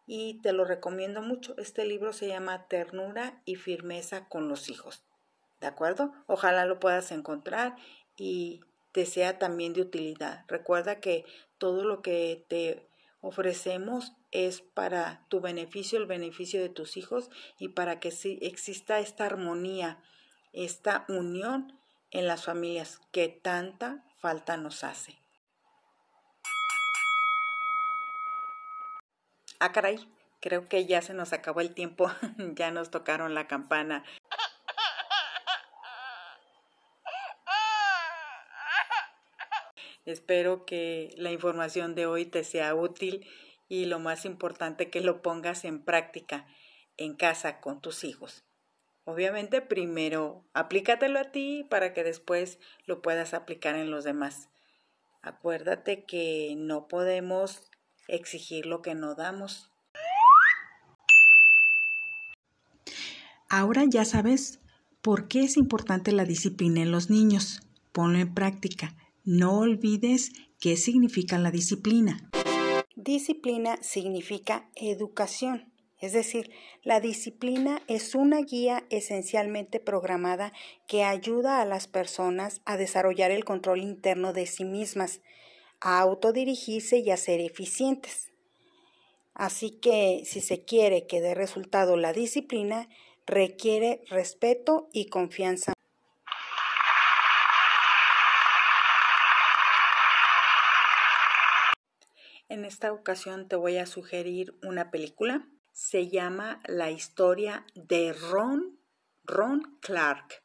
Y 0.06 0.42
te 0.42 0.54
lo 0.54 0.64
recomiendo 0.64 1.22
mucho. 1.22 1.56
Este 1.58 1.86
libro 1.86 2.14
se 2.14 2.28
llama 2.28 2.68
Ternura 2.68 3.42
y 3.46 3.56
Firmeza 3.56 4.30
con 4.30 4.48
los 4.48 4.70
hijos. 4.70 5.04
¿De 5.60 5.68
acuerdo? 5.68 6.14
Ojalá 6.28 6.66
lo 6.66 6.80
puedas 6.80 7.12
encontrar 7.12 7.76
y 8.16 8.62
te 8.92 9.06
sea 9.06 9.40
también 9.40 9.74
de 9.74 9.82
utilidad. 9.82 10.46
Recuerda 10.48 11.00
que 11.00 11.26
todo 11.58 11.84
lo 11.84 12.02
que 12.02 12.46
te 12.48 12.88
ofrecemos 13.22 14.14
es 14.32 14.62
para 14.62 15.26
tu 15.30 15.42
beneficio, 15.42 15.98
el 15.98 16.06
beneficio 16.06 16.62
de 16.62 16.70
tus 16.70 16.96
hijos 16.96 17.30
y 17.58 17.70
para 17.70 18.00
que 18.00 18.14
exista 18.42 19.00
esta 19.00 19.26
armonía, 19.26 20.02
esta 20.54 21.06
unión 21.10 21.80
en 22.12 22.28
las 22.28 22.46
familias 22.46 23.02
que 23.12 23.28
tanta 23.30 24.06
falta 24.20 24.58
nos 24.58 24.84
hace. 24.84 25.19
Ah, 29.62 29.74
caray, 29.74 30.00
creo 30.40 30.70
que 30.70 30.86
ya 30.86 31.02
se 31.02 31.14
nos 31.14 31.34
acabó 31.34 31.60
el 31.60 31.74
tiempo, 31.74 32.10
ya 32.56 32.72
nos 32.72 32.92
tocaron 32.92 33.34
la 33.34 33.48
campana. 33.48 34.06
Espero 40.06 40.66
que 40.66 41.14
la 41.18 41.32
información 41.32 41.94
de 41.94 42.06
hoy 42.06 42.26
te 42.26 42.46
sea 42.46 42.74
útil 42.74 43.28
y 43.68 43.86
lo 43.86 44.00
más 44.00 44.24
importante 44.24 44.90
que 44.90 45.02
lo 45.02 45.22
pongas 45.22 45.66
en 45.66 45.84
práctica 45.84 46.48
en 46.96 47.16
casa 47.16 47.60
con 47.60 47.82
tus 47.82 48.06
hijos. 48.06 48.46
Obviamente 49.04 49.62
primero 49.62 50.46
aplícatelo 50.54 51.20
a 51.20 51.32
ti 51.32 51.66
para 51.70 51.94
que 51.94 52.06
después 52.06 52.60
lo 52.86 53.02
puedas 53.02 53.34
aplicar 53.34 53.76
en 53.76 53.92
los 53.92 54.06
demás. 54.06 54.48
Acuérdate 55.22 56.06
que 56.06 56.54
no 56.58 56.88
podemos 56.88 57.69
exigir 58.10 58.66
lo 58.66 58.82
que 58.82 58.96
no 58.96 59.16
damos. 59.16 59.70
Ahora 63.50 63.84
ya 63.90 64.06
sabes 64.06 64.60
por 65.02 65.28
qué 65.28 65.42
es 65.42 65.58
importante 65.58 66.12
la 66.12 66.26
disciplina 66.26 66.82
en 66.82 66.92
los 66.92 67.10
niños. 67.10 67.62
Ponlo 67.92 68.20
en 68.20 68.34
práctica. 68.34 68.96
No 69.26 69.60
olvides 69.60 70.32
qué 70.60 70.78
significa 70.78 71.38
la 71.40 71.52
disciplina. 71.52 72.30
Disciplina 72.96 73.78
significa 73.82 74.70
educación. 74.76 75.72
Es 76.00 76.14
decir, 76.14 76.52
la 76.84 77.02
disciplina 77.02 77.82
es 77.88 78.16
una 78.16 78.42
guía 78.42 78.86
esencialmente 78.90 79.80
programada 79.80 80.54
que 80.88 81.04
ayuda 81.04 81.62
a 81.62 81.66
las 81.66 81.88
personas 81.88 82.62
a 82.66 82.78
desarrollar 82.78 83.32
el 83.32 83.44
control 83.44 83.82
interno 83.82 84.32
de 84.32 84.46
sí 84.46 84.64
mismas, 84.64 85.22
a 85.82 86.00
autodirigirse 86.00 86.98
y 87.00 87.12
a 87.12 87.18
ser 87.18 87.40
eficientes. 87.40 88.32
Así 89.34 89.72
que 89.80 90.24
si 90.26 90.42
se 90.42 90.66
quiere 90.66 91.08
que 91.08 91.22
dé 91.22 91.34
resultado 91.34 91.96
la 91.96 92.12
disciplina, 92.12 92.90
requiere 93.26 94.02
respeto 94.10 94.90
y 94.92 95.06
confianza. 95.06 95.74
En 102.50 102.66
esta 102.66 102.92
ocasión 102.92 103.48
te 103.48 103.56
voy 103.56 103.78
a 103.78 103.86
sugerir 103.86 104.58
una 104.64 104.90
película. 104.90 105.48
Se 105.72 106.08
llama 106.08 106.62
La 106.66 106.90
historia 106.90 107.66
de 107.76 108.12
Ron, 108.12 108.80
Ron 109.24 109.78
Clark. 109.82 110.44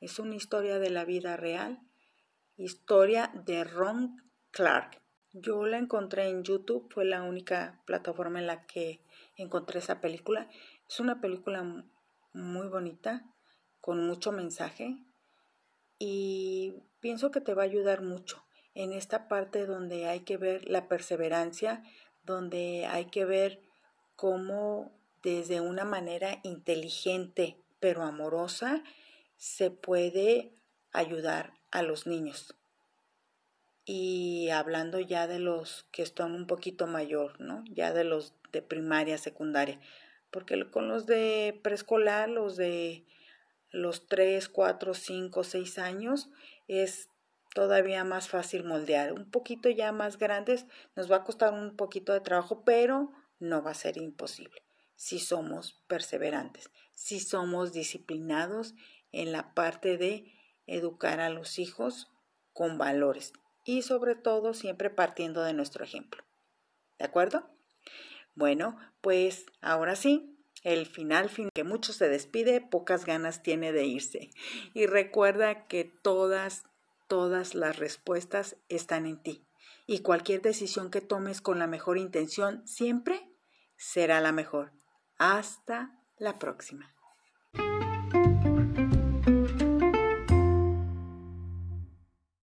Es 0.00 0.18
una 0.18 0.34
historia 0.34 0.78
de 0.78 0.88
la 0.88 1.04
vida 1.04 1.36
real. 1.36 1.78
Historia 2.56 3.30
de 3.44 3.64
Ron 3.64 4.31
Clark. 4.52 5.00
Yo 5.32 5.64
la 5.64 5.78
encontré 5.78 6.28
en 6.28 6.44
YouTube, 6.44 6.86
fue 6.92 7.06
la 7.06 7.22
única 7.22 7.80
plataforma 7.86 8.38
en 8.38 8.46
la 8.46 8.66
que 8.66 9.00
encontré 9.36 9.78
esa 9.78 10.02
película. 10.02 10.50
Es 10.86 11.00
una 11.00 11.22
película 11.22 11.86
muy 12.34 12.68
bonita, 12.68 13.24
con 13.80 14.06
mucho 14.06 14.30
mensaje 14.30 14.98
y 15.98 16.74
pienso 17.00 17.30
que 17.30 17.40
te 17.40 17.54
va 17.54 17.62
a 17.62 17.64
ayudar 17.64 18.02
mucho 18.02 18.44
en 18.74 18.92
esta 18.92 19.26
parte 19.26 19.64
donde 19.64 20.06
hay 20.06 20.20
que 20.20 20.36
ver 20.36 20.68
la 20.68 20.86
perseverancia, 20.86 21.82
donde 22.22 22.86
hay 22.86 23.06
que 23.06 23.24
ver 23.24 23.62
cómo 24.16 24.92
desde 25.22 25.62
una 25.62 25.84
manera 25.84 26.40
inteligente 26.42 27.56
pero 27.80 28.02
amorosa 28.02 28.84
se 29.36 29.70
puede 29.70 30.52
ayudar 30.92 31.54
a 31.70 31.82
los 31.82 32.06
niños 32.06 32.54
y 33.84 34.50
hablando 34.50 35.00
ya 35.00 35.26
de 35.26 35.38
los 35.38 35.86
que 35.90 36.02
están 36.02 36.34
un 36.34 36.46
poquito 36.46 36.86
mayor, 36.86 37.40
¿no? 37.40 37.64
Ya 37.68 37.92
de 37.92 38.04
los 38.04 38.34
de 38.52 38.62
primaria, 38.62 39.18
secundaria, 39.18 39.80
porque 40.30 40.70
con 40.70 40.88
los 40.88 41.06
de 41.06 41.58
preescolar, 41.62 42.28
los 42.28 42.56
de 42.56 43.04
los 43.70 44.06
3, 44.06 44.48
4, 44.48 44.94
5, 44.94 45.44
6 45.44 45.78
años, 45.78 46.30
es 46.68 47.08
todavía 47.54 48.04
más 48.04 48.28
fácil 48.28 48.64
moldear. 48.64 49.12
Un 49.12 49.30
poquito 49.30 49.68
ya 49.70 49.92
más 49.92 50.18
grandes 50.18 50.66
nos 50.94 51.10
va 51.10 51.16
a 51.16 51.24
costar 51.24 51.52
un 51.52 51.76
poquito 51.76 52.12
de 52.12 52.20
trabajo, 52.20 52.64
pero 52.64 53.12
no 53.38 53.62
va 53.62 53.72
a 53.72 53.74
ser 53.74 53.96
imposible 53.96 54.62
si 54.94 55.18
somos 55.18 55.82
perseverantes, 55.88 56.70
si 56.94 57.18
somos 57.18 57.72
disciplinados 57.72 58.74
en 59.10 59.32
la 59.32 59.52
parte 59.52 59.98
de 59.98 60.32
educar 60.66 61.18
a 61.18 61.28
los 61.28 61.58
hijos 61.58 62.08
con 62.52 62.78
valores 62.78 63.32
y 63.64 63.82
sobre 63.82 64.14
todo 64.14 64.54
siempre 64.54 64.90
partiendo 64.90 65.42
de 65.42 65.52
nuestro 65.52 65.84
ejemplo. 65.84 66.22
¿De 66.98 67.04
acuerdo? 67.04 67.48
Bueno, 68.34 68.78
pues 69.00 69.46
ahora 69.60 69.96
sí, 69.96 70.32
el 70.62 70.86
final, 70.86 71.28
fin 71.28 71.48
que 71.52 71.64
mucho 71.64 71.92
se 71.92 72.08
despide, 72.08 72.60
pocas 72.60 73.04
ganas 73.04 73.42
tiene 73.42 73.72
de 73.72 73.84
irse. 73.84 74.30
Y 74.74 74.86
recuerda 74.86 75.66
que 75.66 75.84
todas, 75.84 76.64
todas 77.08 77.54
las 77.54 77.78
respuestas 77.78 78.56
están 78.68 79.06
en 79.06 79.22
ti. 79.22 79.44
Y 79.86 80.00
cualquier 80.00 80.40
decisión 80.40 80.90
que 80.90 81.00
tomes 81.00 81.40
con 81.40 81.58
la 81.58 81.66
mejor 81.66 81.98
intención 81.98 82.66
siempre 82.66 83.28
será 83.76 84.20
la 84.20 84.32
mejor. 84.32 84.72
Hasta 85.18 85.98
la 86.18 86.38
próxima. 86.38 86.94